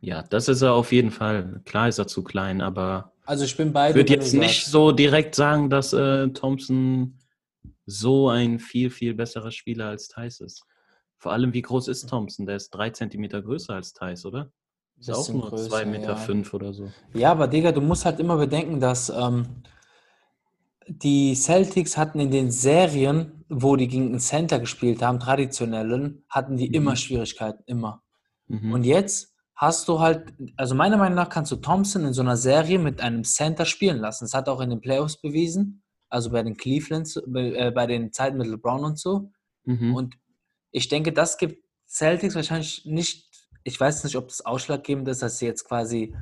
[0.00, 1.60] Ja, das ist er auf jeden Fall.
[1.66, 3.94] Klar ist er zu klein, aber Also ich bin ich beide.
[3.96, 7.18] würde wenn jetzt nicht so direkt sagen, dass äh, Thompson
[7.90, 10.64] so ein viel, viel besserer Spieler als Thais ist.
[11.18, 12.46] Vor allem, wie groß ist Thompson?
[12.46, 14.50] Der ist drei Zentimeter größer als Thais, oder?
[14.98, 16.16] Ist auch nur größer, zwei Meter ja.
[16.16, 16.90] fünf oder so.
[17.14, 19.62] Ja, aber Digga, du musst halt immer bedenken, dass ähm,
[20.86, 26.56] die Celtics hatten in den Serien, wo die gegen einen Center gespielt haben, traditionellen, hatten
[26.56, 26.96] die immer Mhm.
[26.96, 28.02] Schwierigkeiten, immer.
[28.48, 28.72] Mhm.
[28.72, 32.36] Und jetzt hast du halt, also meiner Meinung nach kannst du Thompson in so einer
[32.36, 34.24] Serie mit einem Center spielen lassen.
[34.24, 38.12] Das hat auch in den Playoffs bewiesen, also bei den Clevelands, bei, äh, bei den
[38.12, 39.30] Zeiten mit LeBron und so.
[39.64, 39.94] Mhm.
[39.94, 40.16] Und
[40.72, 43.28] ich denke, das gibt Celtics wahrscheinlich nicht,
[43.64, 46.14] ich weiß nicht, ob das ausschlaggebend ist, dass sie jetzt quasi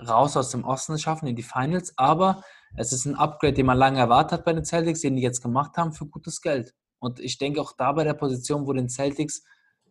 [0.00, 2.42] raus aus dem Osten schaffen in die Finals, aber
[2.76, 5.42] es ist ein Upgrade, den man lange erwartet hat bei den Celtics, den die jetzt
[5.42, 6.74] gemacht haben für gutes Geld.
[6.98, 9.42] Und ich denke auch da bei der Position, wo den Celtics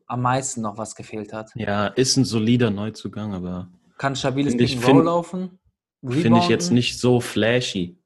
[0.07, 1.51] am meisten noch was gefehlt hat.
[1.55, 5.59] ja, ist ein solider Neuzugang, aber Kann stabiles Pick laufen.
[6.05, 8.00] finde ich jetzt nicht so flashy.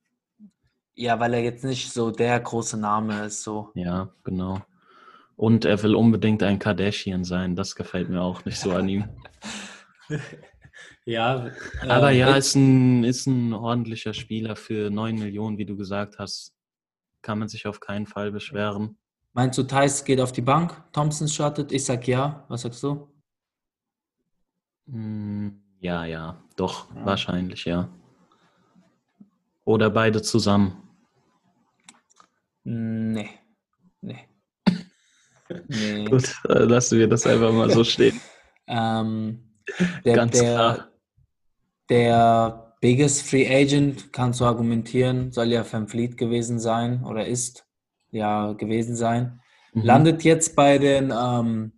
[0.96, 3.44] Ja, weil er jetzt nicht so der große Name ist.
[3.44, 3.70] So.
[3.76, 4.62] Ja, genau.
[5.36, 7.56] Und er will unbedingt ein Kardashian sein.
[7.58, 9.06] Das gefällt mir auch nicht so an ihm.
[11.08, 11.52] Ja,
[11.88, 16.18] Aber äh, ja, ist ein, ist ein ordentlicher Spieler für 9 Millionen, wie du gesagt
[16.18, 16.54] hast.
[17.22, 18.98] Kann man sich auf keinen Fall beschweren.
[19.34, 20.76] Meinst du, Thais geht auf die Bank?
[20.94, 21.72] Thompson startet?
[21.72, 22.44] Ich sag ja.
[22.50, 23.08] Was sagst du?
[24.88, 27.06] Hm, Ja, ja, doch, Ja.
[27.06, 27.88] wahrscheinlich, ja.
[29.64, 30.82] Oder beide zusammen.
[32.66, 33.30] Nee.
[34.02, 34.28] Nee.
[35.68, 36.06] Nee.
[36.10, 38.20] Gut, äh, lassen wir das einfach mal so stehen.
[38.68, 39.60] Ähm,
[40.04, 40.88] der, Ganz der, klar.
[41.88, 47.68] der biggest Free Agent, kannst du argumentieren, soll ja Van Fleet gewesen sein oder ist
[48.10, 49.40] ja gewesen sein.
[49.74, 49.82] Mhm.
[49.84, 51.74] Landet jetzt bei den, ähm,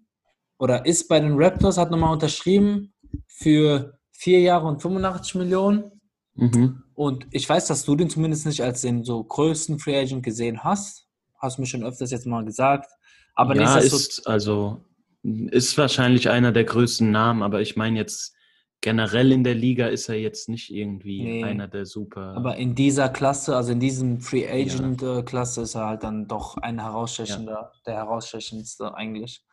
[0.60, 2.94] oder ist bei den Raptors, hat nochmal unterschrieben
[3.28, 5.97] für vier Jahre und 85 Millionen.
[6.38, 6.84] Mhm.
[6.96, 10.64] Und ich weiß, dass du den zumindest nicht als den so größten Free Agent gesehen
[10.64, 11.08] hast.
[11.38, 12.90] Hast mir schon öfters jetzt mal gesagt.
[13.36, 14.82] Aber ja, ist also
[15.24, 18.34] ist wahrscheinlich einer der größten Namen, aber ich meine jetzt
[18.82, 21.44] generell in der Liga ist er jetzt nicht irgendwie Nee.
[21.44, 22.34] einer der super.
[22.36, 26.28] aber in dieser Klasse, also in diesem Free Agent äh, Klasse, ist er halt dann
[26.28, 29.44] doch ein herausstechender, der herausstechendste eigentlich.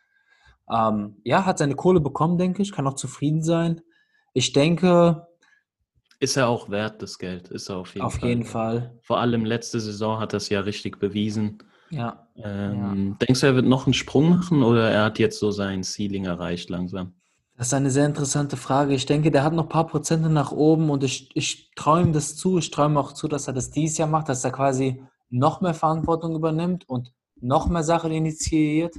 [0.71, 3.81] Ähm, ja, hat seine Kohle bekommen, denke ich, kann auch zufrieden sein.
[4.35, 5.27] Ich denke,
[6.25, 7.49] ist er auch wert, das Geld?
[7.49, 8.29] Ist er auf jeden auf Fall.
[8.29, 8.99] jeden Fall.
[9.03, 11.63] Vor allem letzte Saison hat er es ja richtig bewiesen.
[11.91, 15.51] Ja, Ähm, Denkst du, er wird noch einen Sprung machen oder er hat jetzt so
[15.53, 17.15] sein Ceiling erreicht langsam?
[17.57, 18.95] das ist eine sehr interessante Frage.
[18.95, 22.13] Ich denke, der hat noch ein paar Prozente nach oben und ich, ich traue ihm
[22.13, 22.59] das zu.
[22.59, 25.61] Ich traue ihm auch zu, dass er das dieses Jahr macht, dass er quasi noch
[25.61, 28.97] mehr Verantwortung übernimmt und noch mehr Sachen initiiert.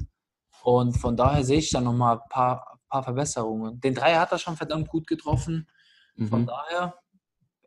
[0.63, 3.79] Und von daher sehe ich da nochmal ein paar, paar Verbesserungen.
[3.81, 5.67] Den Dreier hat er schon verdammt gut getroffen.
[6.29, 6.45] Von Mhm.
[6.45, 6.95] daher,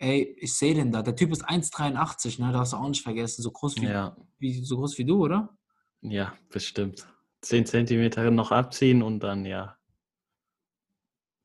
[0.01, 1.03] ey, ich sehe den da.
[1.03, 2.53] Der Typ ist 1,83, ne?
[2.53, 3.43] Darfst du auch nicht vergessen.
[3.43, 5.57] So groß wie, Ja, wie, so groß wie du, oder?
[6.03, 7.07] ja, bestimmt.
[7.43, 9.77] 10 Zentimeter noch abziehen und dann ja.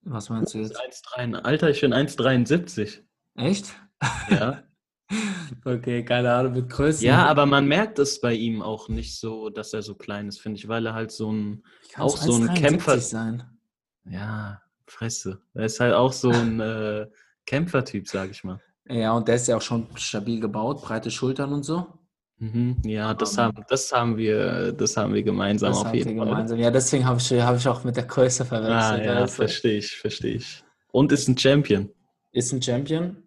[0.01, 0.80] Was meinst du jetzt?
[0.80, 3.01] 1,3 Alter, ich bin 1,73.
[3.36, 3.74] Echt?
[4.30, 4.64] Ja.
[5.66, 7.06] Okay, keine Ahnung, mit Größen.
[7.06, 10.41] ja, aber man merkt es bei ihm auch nicht so, dass er so klein ist,
[10.41, 11.64] finde ich, weil er halt so ein,
[11.97, 13.43] auch so ein 1,73 Kämpfer- sein.
[14.06, 15.41] ja, Fresse.
[15.54, 17.08] Er ist halt auch so ein äh,
[17.46, 18.60] Kämpfertyp, sag ich mal.
[18.89, 21.86] Ja, und der ist ja auch schon stabil gebaut, breite Schultern und so.
[22.39, 25.94] Mhm, ja, das Ähm, haben, das haben wir, das haben wir gemeinsam Das auf haben
[25.94, 26.28] wir jeden Fall.
[26.28, 26.60] gemeinsam.
[26.60, 29.06] Ja, deswegen habe ich, hab ich auch mit der Größe Ah, verwechselt.
[29.06, 29.41] ja, weißt du?
[29.44, 30.64] verstehe ich, verstehe ich.
[30.91, 31.89] Und ist ein Champion.
[32.32, 33.18] ist ein Champion.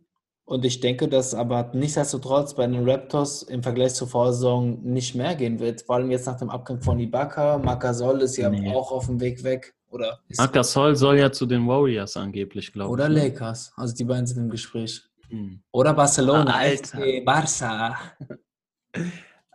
[0.44, 5.34] Und ich denke, dass aber nichtsdestotrotz bei den Raptors im Vergleich zur Vorsaison nicht mehr
[5.34, 5.82] gehen wird.
[5.82, 7.58] Vor allem jetzt nach dem Abgang von Ibaka.
[7.58, 8.72] Marcasol ist ja Nee.
[8.74, 9.74] auch auf dem Weg weg.
[9.90, 12.92] Oder, Marc Gasol soll ja zu den Warriors angeblich, glaube ich.
[12.92, 13.28] oder ne?
[13.28, 13.72] Lakers.
[13.76, 15.02] Also die beiden sind im Gespräch.
[15.28, 15.60] Hm.
[15.70, 16.50] Oder Barcelona.
[16.54, 16.98] Ah, Alter.
[16.98, 17.98] FC Barca.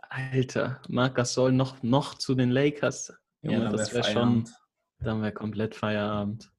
[0.08, 3.12] Alter, Marc Gasol noch, noch zu den Lakers.
[3.42, 4.50] Junge, ja, dann das wär wäre schon, Feierabend.
[5.00, 6.50] dann wäre komplett Feierabend.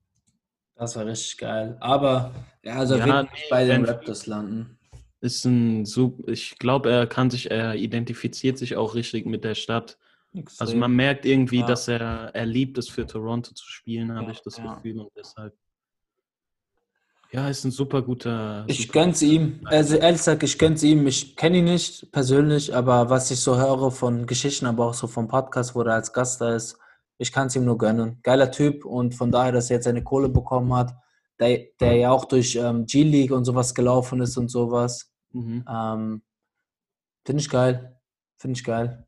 [0.75, 1.77] Das war richtig geil.
[1.79, 4.77] Aber ja, also Ja, er wird nee, bei den Raptors landen.
[5.21, 9.55] Ist ein super, ich glaube, er kann sich, er identifiziert sich auch richtig mit der
[9.55, 9.97] Stadt
[10.35, 10.79] Also Extrem.
[10.79, 11.67] man merkt irgendwie, Ja.
[11.67, 14.73] dass er, er liebt es für Toronto zu spielen, habe Ja, ich das ja.
[14.73, 14.99] Gefühl.
[14.99, 15.53] Und deshalb,
[17.31, 18.63] ja, ist ein super guter.
[18.67, 19.59] Ich super gönn's ihm.
[19.65, 21.05] Also ehrlich gesagt, ich gönn's ihm.
[21.07, 25.07] Ich kenne ihn nicht persönlich, aber was ich so höre von Geschichten, aber auch so
[25.07, 26.77] vom Podcast, wo er als Gast da ist,
[27.17, 28.19] ich kann es ihm nur gönnen.
[28.23, 30.95] Geiler Typ und von daher, dass er jetzt seine Kohle bekommen hat,
[31.39, 35.11] der, der ja auch durch ähm, G-League und sowas gelaufen ist und sowas.
[35.31, 35.63] Mhm.
[35.67, 36.21] Ähm,
[37.25, 37.99] Finde ich geil.
[38.37, 39.07] Finde ich geil.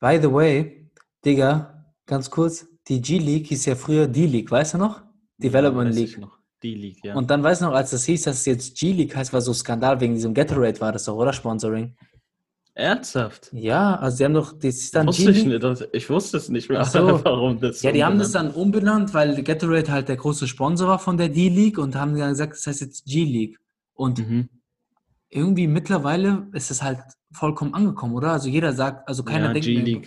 [0.00, 0.90] By the way,
[1.24, 5.02] Digga, ganz kurz, die G-League hieß ja früher D-League, weißt du noch?
[5.38, 6.18] Development ja, League.
[6.18, 6.38] noch.
[6.62, 7.14] Die League, ja.
[7.14, 9.52] Und dann weiß ich noch, als das hieß, dass es jetzt G-League heißt, war so
[9.52, 11.32] Skandal wegen diesem Gatorade war das doch, oder?
[11.32, 11.94] Sponsoring.
[12.74, 13.50] Ernsthaft?
[13.52, 16.48] Ja, also sie haben doch, das ist dann Wusste ich, nicht, das- ich wusste es
[16.50, 17.24] nicht mehr, so.
[17.24, 17.80] warum das.
[17.82, 21.30] Ja, die haben das dann umbenannt, weil Gatorade halt der große Sponsor war von der
[21.30, 23.58] D-League und haben dann gesagt, das heißt jetzt G-League.
[23.94, 24.48] Und Mhm.
[25.36, 26.98] Irgendwie mittlerweile ist es halt
[27.32, 28.32] vollkommen angekommen, oder?
[28.32, 30.02] Also jeder sagt, also keiner ja, denkt mehr,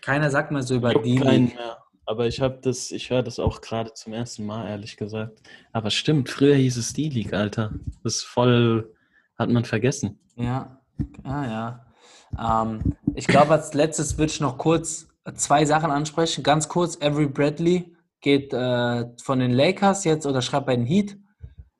[0.00, 1.78] keiner sagt mehr so über mehr.
[2.06, 5.42] Aber ich habe das, ich höre das auch gerade zum ersten Mal, ehrlich gesagt.
[5.72, 7.72] Aber stimmt, früher hieß es die League, Alter.
[8.02, 8.94] Das ist voll,
[9.38, 10.18] hat man vergessen.
[10.34, 10.80] Ja,
[11.24, 12.62] ah, ja.
[12.62, 16.42] Ähm, ich glaube, als letztes würde ich noch kurz zwei Sachen ansprechen.
[16.42, 21.18] Ganz kurz, Avery Bradley geht äh, von den Lakers jetzt oder schreibt bei den Heat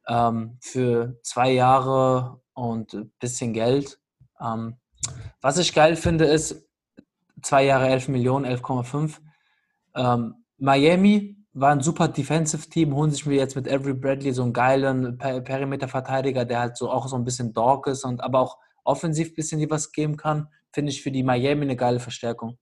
[0.08, 3.98] ähm, für zwei Jahre und ein bisschen Geld.
[4.40, 4.76] Ähm,
[5.40, 6.68] was ich geil finde, ist
[7.42, 9.18] zwei Jahre 11 Millionen, 11,5.
[9.94, 14.52] Ähm, Miami war ein super Defensive-Team, holen sich mir jetzt mit Avery Bradley so einen
[14.52, 18.58] geilen Per- Perimeter-Verteidiger, der halt so auch so ein bisschen Dog ist und aber auch
[18.84, 20.48] offensiv ein bisschen die was geben kann.
[20.72, 22.58] Finde ich für die Miami eine geile Verstärkung.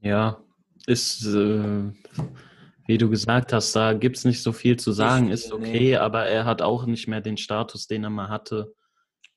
[0.00, 0.38] Ja,
[0.86, 1.92] ist, äh,
[2.88, 5.28] wie du gesagt hast, da gibt es nicht so viel zu sagen.
[5.30, 5.96] Ist okay, nee.
[5.96, 8.74] aber er hat auch nicht mehr den Status, den er mal hatte.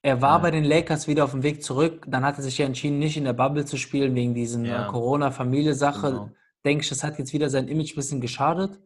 [0.01, 0.43] Er war Ja.
[0.43, 2.05] bei den Lakers wieder auf dem Weg zurück.
[2.07, 4.87] Dann hat er sich ja entschieden, nicht in der Bubble zu spielen, wegen diesen Ja.
[4.87, 6.07] äh, Corona-Familie-Sache.
[6.11, 6.29] Genau.
[6.65, 8.79] Denke ich, das hat jetzt wieder sein Image ein bisschen geschadet.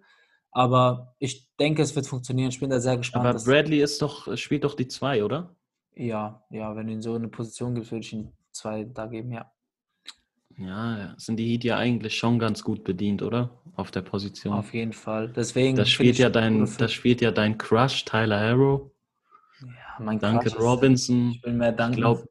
[0.51, 2.49] Aber ich denke, es wird funktionieren.
[2.49, 3.25] Ich bin da sehr gespannt.
[3.27, 5.55] Aber Bradley ist doch, spielt doch die zwei, oder?
[5.97, 9.05] ja, ja, wenn du ihn so in eine Position gibst, würde ich ihm zwei da
[9.05, 9.49] geben, ja.
[10.57, 13.49] Ja, sind die Heat ja eigentlich schon ganz gut bedient, oder?
[13.75, 14.53] Auf der Position.
[14.53, 15.29] Auf jeden Fall.
[15.29, 15.75] Deswegen.
[15.75, 18.89] Das spielt ja ein dein, das spielt ja dein Crush, Tyler Harrow,
[19.61, 19.69] ja,
[20.03, 21.31] mein Duncan Crush ist- Robinson.
[21.31, 21.97] Ich will mehr Ich danken.
[21.97, 22.27] glaube,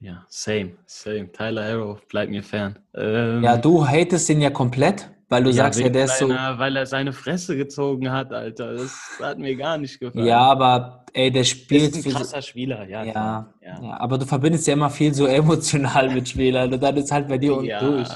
[0.00, 1.30] ja, same, same.
[1.32, 2.78] Tyler Harrow bleibt mir fern.
[2.94, 6.28] Ähm, Ja, du hatest ihn ja komplett, weil du sagst ja, der ist so.
[6.28, 8.74] Weil er seine Fresse gezogen hat, Alter.
[8.74, 10.26] Das hat mir gar nicht gefallen.
[10.26, 13.04] Ja, aber ey, der ist spielt ein für so, krasser Spieler, ja.
[13.04, 13.82] ja, ja.
[13.82, 14.00] ja.
[14.00, 17.36] aber du verbindest ja immer viel so emotional mit Spielern und dann ist halt bei
[17.36, 18.08] dir und Ja, durch.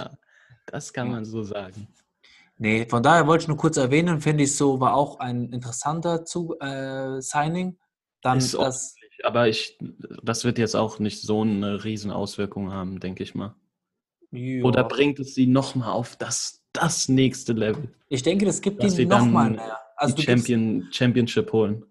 [0.66, 1.88] das kann man so sagen.
[2.58, 6.24] Nee, von daher wollte ich nur kurz erwähnen, finde ich so, war auch ein interessanter
[6.24, 7.76] Zu äh, Signing.
[8.22, 8.94] Dann Ist das,
[9.24, 9.78] aber ich,
[10.22, 13.54] das wird jetzt auch nicht so eine riesen Auswirkung haben, denke ich mal.
[14.32, 14.64] Ja.
[14.64, 17.94] Oder bringt es sie nochmal auf das, das nächste Level?
[18.08, 19.78] ich denke, das gibt ihm nochmal mehr.
[19.96, 21.84] Also die du gibst, Champion, Championship holen.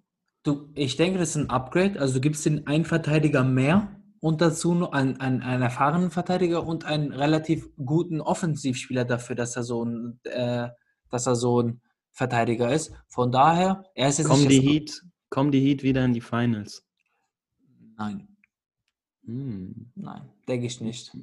[0.43, 1.99] du, ich denke, das ist ein Upgrade.
[1.99, 6.65] Also du gibst den einen Verteidiger mehr und dazu noch einen, einen, einen erfahrenen Verteidiger
[6.65, 10.69] und einen relativ guten Offensivspieler dafür, dass er so ein, äh,
[11.09, 11.81] dass er so ein
[12.11, 12.91] Verteidiger ist.
[13.07, 16.85] Von daher, er ist jetzt Kommen die, Heat, kommen die Heat wieder in die Finals?
[17.97, 18.27] Nein,
[19.25, 19.91] Hm.
[19.95, 21.15] nein, denke ich nicht.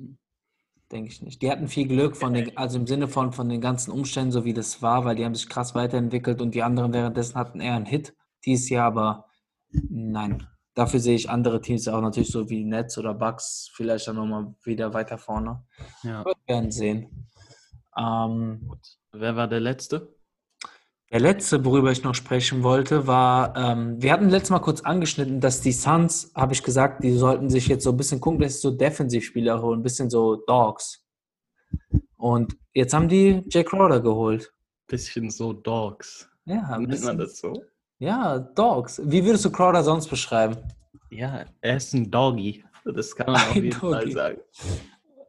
[0.90, 1.42] Denke ich nicht.
[1.42, 4.44] Die hatten viel Glück von den, also im Sinne von, von den ganzen Umständen, so
[4.44, 7.74] wie das war, weil die haben sich krass weiterentwickelt und die anderen währenddessen hatten eher
[7.74, 8.14] einen Hit
[8.46, 9.26] dieses Jahr, aber
[9.70, 10.46] nein.
[10.74, 14.54] Dafür sehe ich andere Teams auch natürlich so wie Nets oder Bucks vielleicht dann nochmal
[14.62, 15.64] wieder weiter vorne.
[16.02, 16.24] Ja.
[16.24, 17.28] Wir werden sehen.
[17.98, 18.70] Ähm,
[19.12, 20.17] Wer war der Letzte?
[21.10, 25.40] Der letzte, worüber ich noch sprechen wollte, war, ähm, wir hatten letztes Mal kurz angeschnitten,
[25.40, 28.54] dass die Suns, habe ich gesagt, die sollten sich jetzt so ein bisschen gucken, dass
[28.54, 31.02] sie so Defensivspieler holen, ein bisschen so Dogs.
[32.16, 34.52] Und jetzt haben die Jay Crowder geholt.
[34.86, 36.28] Bisschen so Dogs.
[36.44, 37.62] Ja, ein Nennt man bisschen, das so?
[37.98, 39.00] ja, Dogs.
[39.04, 40.56] Wie würdest du Crowder sonst beschreiben?
[41.10, 42.64] Ja, er ist ein Doggy.
[42.84, 44.12] Das kann man auf Ein jeden Fall Doggy.
[44.12, 44.38] sagen.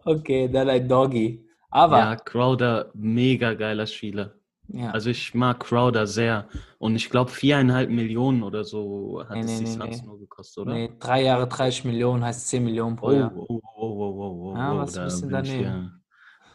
[0.06, 1.46] Okay, dann ein Doggy.
[1.72, 4.34] Aber, Ja, Crowder, mega geiler Spieler.
[4.74, 6.48] Ja, Also ich mag Crowder sehr.
[6.78, 10.08] Und ich glaube, viereinhalb Millionen oder so hat Nee, es nee, die nee, Suns nee.
[10.08, 10.74] nur gekostet, oder?
[10.74, 13.32] nee, drei Jahre 30 Millionen heißt 10 Millionen pro Oh, Jahr.
[13.36, 15.92] oh, oh, oh, oh, oh, Ja, oh, was da du bin ich hier.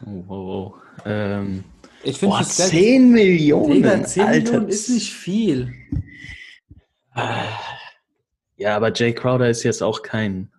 [0.05, 0.75] Oh, oh, oh.
[1.05, 1.63] Ähm,
[2.03, 4.41] Ich finde boah, das Geld- 10 Millionen, Digga, 10 Alter.
[4.51, 5.73] Millionen ist nicht viel.
[8.57, 10.51] Ja, aber Jay Crowder ist jetzt auch kein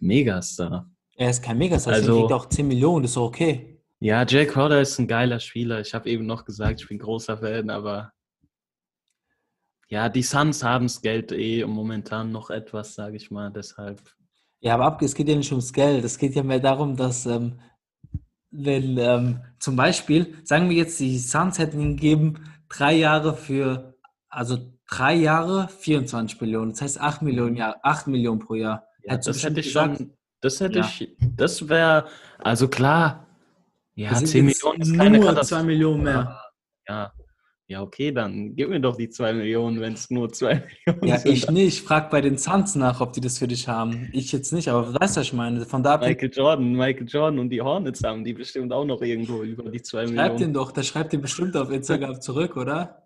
[0.00, 0.90] Megastar.
[1.16, 3.75] Er ist kein Megastar, Also- er auch 10 Millionen, das ist okay.
[4.00, 5.80] Ja, Jay Crowder ist ein geiler Spieler.
[5.80, 8.12] Ich habe eben noch gesagt, ich bin großer Fan, aber
[9.88, 13.50] ja, die Suns haben das Geld eh momentan noch etwas, sage ich mal.
[13.50, 14.00] Deshalb
[14.60, 16.04] Ja, aber ab, es geht ja nicht ums Geld.
[16.04, 17.60] Es geht ja mehr darum, dass ähm,
[18.50, 23.94] wenn ähm, zum Beispiel, sagen wir jetzt, die Suns hätten ihn gegeben, drei Jahre für,
[24.28, 28.86] also drei Jahre 24 Millionen, das heißt 8 Millionen, Jahr, 8 Millionen pro Jahr.
[29.02, 30.84] Ja, das hätte ich gesagt, schon, das hätte ja.
[30.84, 32.06] ich, das wäre,
[32.38, 33.25] also klar,
[33.96, 36.40] ja, 10 Millionen ist keine nur 2 Millionen mehr.
[36.88, 37.12] Ja,
[37.68, 40.54] ja, okay, dann gib mir doch die 2 Millionen, wenn es nur 2
[40.86, 41.28] Millionen ja, sind.
[41.28, 41.82] Ja, ich nicht.
[41.82, 44.08] Frag bei den Suns nach, ob die das für dich haben.
[44.12, 45.66] Ich jetzt nicht, aber weißt du, was ich meine?
[45.66, 49.42] Von da Michael Jordan, Michael Jordan und die Hornets haben die bestimmt auch noch irgendwo
[49.42, 50.18] über die 2 Millionen.
[50.18, 53.02] Schreib den doch, der schreibt den bestimmt auf Instagram zurück, oder?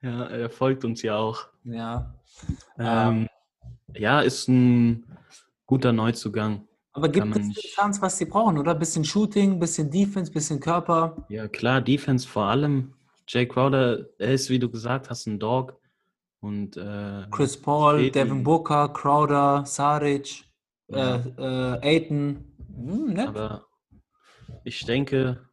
[0.00, 1.48] Ja, er folgt uns ja auch.
[1.64, 2.14] Ja.
[2.78, 3.26] Ähm,
[3.96, 5.06] ja, ist ein
[5.66, 6.68] guter Neuzugang.
[6.94, 8.74] Aber gibt es die Chance, was sie brauchen, oder?
[8.74, 11.26] Bisschen Shooting, bisschen Defense, bisschen Körper.
[11.28, 12.94] Ja, klar, Defense vor allem.
[13.26, 15.80] Jay Crowder, er ist, wie du gesagt hast, ein Dog.
[16.40, 20.44] Und, äh, Chris Paul, Devin Booker, Crowder, Saric,
[20.88, 21.16] ja.
[21.16, 22.44] äh, äh, Aiton.
[22.76, 23.66] Hm, Aber
[24.62, 25.48] ich denke,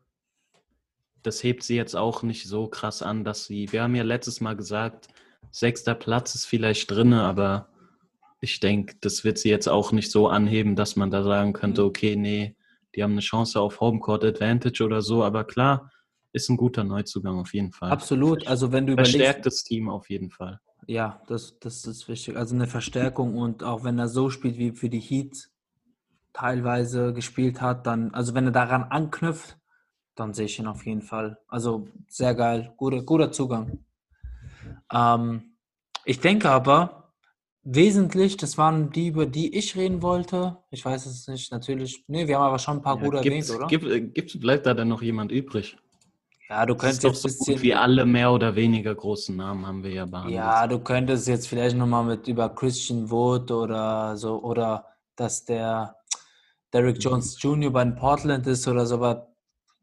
[1.23, 4.41] das hebt sie jetzt auch nicht so krass an, dass sie, wir haben ja letztes
[4.41, 5.07] Mal gesagt,
[5.49, 7.70] sechster Platz ist vielleicht drin, aber
[8.41, 11.81] ich denke, das wird sie jetzt auch nicht so anheben, dass man da sagen könnte,
[11.81, 11.87] mhm.
[11.87, 12.55] okay, nee,
[12.95, 15.23] die haben eine Chance auf Homecourt Advantage oder so.
[15.23, 15.91] Aber klar,
[16.33, 17.91] ist ein guter Neuzugang auf jeden Fall.
[17.91, 18.47] Absolut.
[18.47, 19.15] Also wenn du überlegst.
[19.15, 20.59] Verstärktes Team auf jeden Fall.
[20.87, 22.35] Ja, das, das ist wichtig.
[22.35, 25.49] Also eine Verstärkung und auch wenn er so spielt wie für die Heat
[26.33, 29.57] teilweise gespielt hat, dann, also wenn er daran anknüpft,
[30.15, 31.37] dann sehe ich ihn auf jeden Fall.
[31.47, 33.85] Also sehr geil, guter, guter Zugang.
[34.91, 35.55] Ähm,
[36.05, 37.00] ich denke aber,
[37.63, 40.57] wesentlich, das waren die, über die ich reden wollte.
[40.71, 42.03] Ich weiß es nicht, natürlich.
[42.07, 43.67] Nee, wir haben aber schon ein paar ja, gute erwähnt, oder?
[43.67, 45.77] Gibt, gibt, bleibt da denn noch jemand übrig?
[46.49, 49.83] Ja, du könntest jetzt so bisschen, gut wie alle mehr oder weniger großen Namen haben
[49.83, 50.35] wir ja behandelt.
[50.35, 54.85] Ja, du könntest jetzt vielleicht nochmal mit über Christian Wood oder so oder
[55.15, 55.95] dass der
[56.73, 57.01] Derrick mhm.
[57.01, 57.71] Jones Jr.
[57.71, 59.27] bei den Portland ist oder so, aber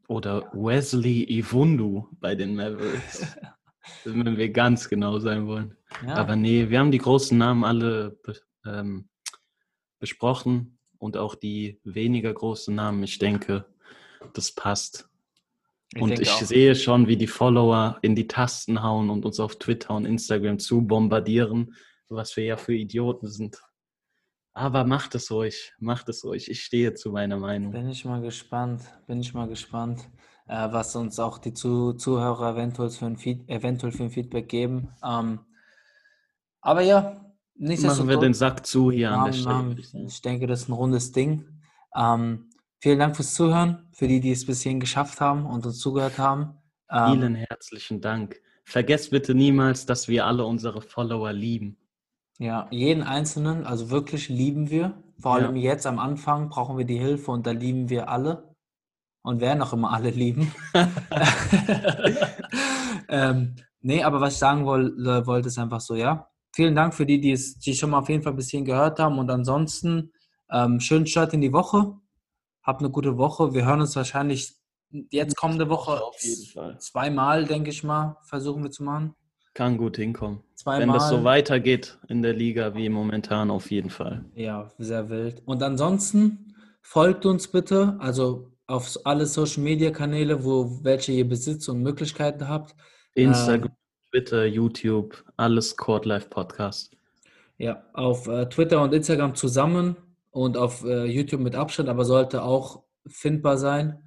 [0.07, 3.25] oder Wesley Iwundu bei den Mavericks.
[4.05, 5.75] wenn wir ganz genau sein wollen.
[6.05, 6.15] Ja.
[6.15, 8.17] Aber nee, wir haben die großen Namen alle
[8.65, 9.09] ähm,
[9.99, 13.03] besprochen und auch die weniger großen Namen.
[13.03, 13.65] Ich denke,
[14.33, 15.09] das passt.
[15.93, 16.41] Ich und ich auch.
[16.41, 20.59] sehe schon, wie die Follower in die Tasten hauen und uns auf Twitter und Instagram
[20.59, 21.73] zu bombardieren,
[22.09, 23.59] was wir ja für Idioten sind.
[24.53, 26.49] Aber macht es ruhig, macht es ruhig.
[26.49, 27.71] Ich stehe zu meiner Meinung.
[27.71, 30.09] Bin ich mal gespannt, bin ich mal gespannt,
[30.47, 34.49] äh, was uns auch die zu Zuhörer eventuell für, ein Feed eventuell für ein Feedback
[34.49, 34.89] geben.
[35.03, 35.39] Ähm,
[36.61, 37.19] aber ja,
[37.59, 39.75] Machen wir den Sack zu hier an der Stelle.
[40.05, 41.45] Ich denke, das ist ein rundes Ding.
[41.93, 42.45] Ähm,
[42.81, 46.17] Vielen Dank fürs Zuhören, für die, die es bis hierhin geschafft haben und uns zugehört
[46.17, 46.53] haben.
[46.89, 48.39] Ähm, Vielen herzlichen Dank.
[48.63, 51.75] Vergesst bitte niemals, dass wir alle unsere Follower lieben.
[52.37, 55.03] Ja, jeden Einzelnen, also wirklich lieben wir.
[55.19, 55.71] Vor allem ja.
[55.71, 58.55] jetzt am Anfang brauchen wir die Hilfe und da lieben wir alle
[59.23, 60.53] und werden auch immer alle lieben.
[63.09, 66.29] ähm, nee, aber was ich sagen wollte, wollte, ist einfach so, ja.
[66.59, 68.99] Vielen Dank für die, die es die schon mal auf jeden Fall bis hierhin gehört
[68.99, 70.11] haben und ansonsten
[70.51, 71.93] ähm, schönen Start in die Woche.
[72.63, 73.53] Habt eine gute Woche.
[73.53, 74.57] Wir hören uns wahrscheinlich
[75.09, 76.77] jetzt kommende Woche auf jeden Fall.
[76.79, 79.15] zweimal, denke ich mal, versuchen wir zu machen.
[79.53, 80.43] Kann gut hinkommen.
[80.55, 80.81] Zweimal.
[80.81, 84.25] Wenn das so weitergeht in der Liga wie momentan, auf jeden Fall.
[84.35, 85.41] Ja, sehr wild.
[85.45, 91.69] Und ansonsten folgt uns bitte, also auf alle Social Media Kanäle, wo welche ihr besitzt
[91.69, 92.75] und Möglichkeiten habt.
[93.15, 93.71] Instagram,
[94.11, 96.95] Twitter, YouTube, alles Court Life Podcast.
[97.57, 99.97] Ja, auf äh, Twitter und Instagram zusammen
[100.31, 104.01] und auf äh, YouTube mit Abstand, aber sollte auch findbar sein.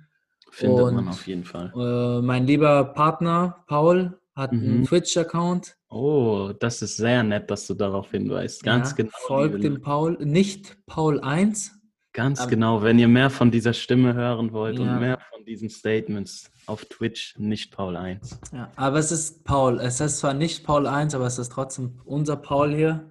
[0.50, 1.72] Findet und, man auf jeden Fall.
[1.76, 4.62] Äh, mein lieber Partner Paul hat mhm.
[4.62, 5.76] einen Twitch-Account.
[5.88, 8.64] Oh, das ist sehr nett, dass du darauf hinweist.
[8.64, 9.10] Ganz ja, genau.
[9.26, 11.78] Folgt dem Paul, nicht Paul 1.
[12.12, 14.82] Ganz aber, genau, wenn ihr mehr von dieser Stimme hören wollt ja.
[14.82, 18.38] und mehr von diesen Statements auf Twitch, nicht Paul 1.
[18.52, 19.80] Ja, aber es ist Paul.
[19.80, 23.10] Es ist zwar nicht Paul 1, aber es ist trotzdem unser Paul hier.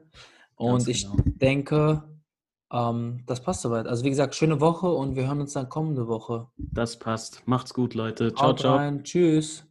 [0.55, 1.17] Und Ganz ich genau.
[1.25, 2.03] denke,
[2.71, 3.88] ähm, das passt soweit.
[3.88, 6.47] Also wie gesagt, schöne Woche und wir hören uns dann kommende Woche.
[6.57, 7.43] Das passt.
[7.47, 8.34] Macht's gut, Leute.
[8.34, 8.75] Ciao, Haut ciao.
[8.75, 9.03] Rein.
[9.03, 9.65] Tschüss.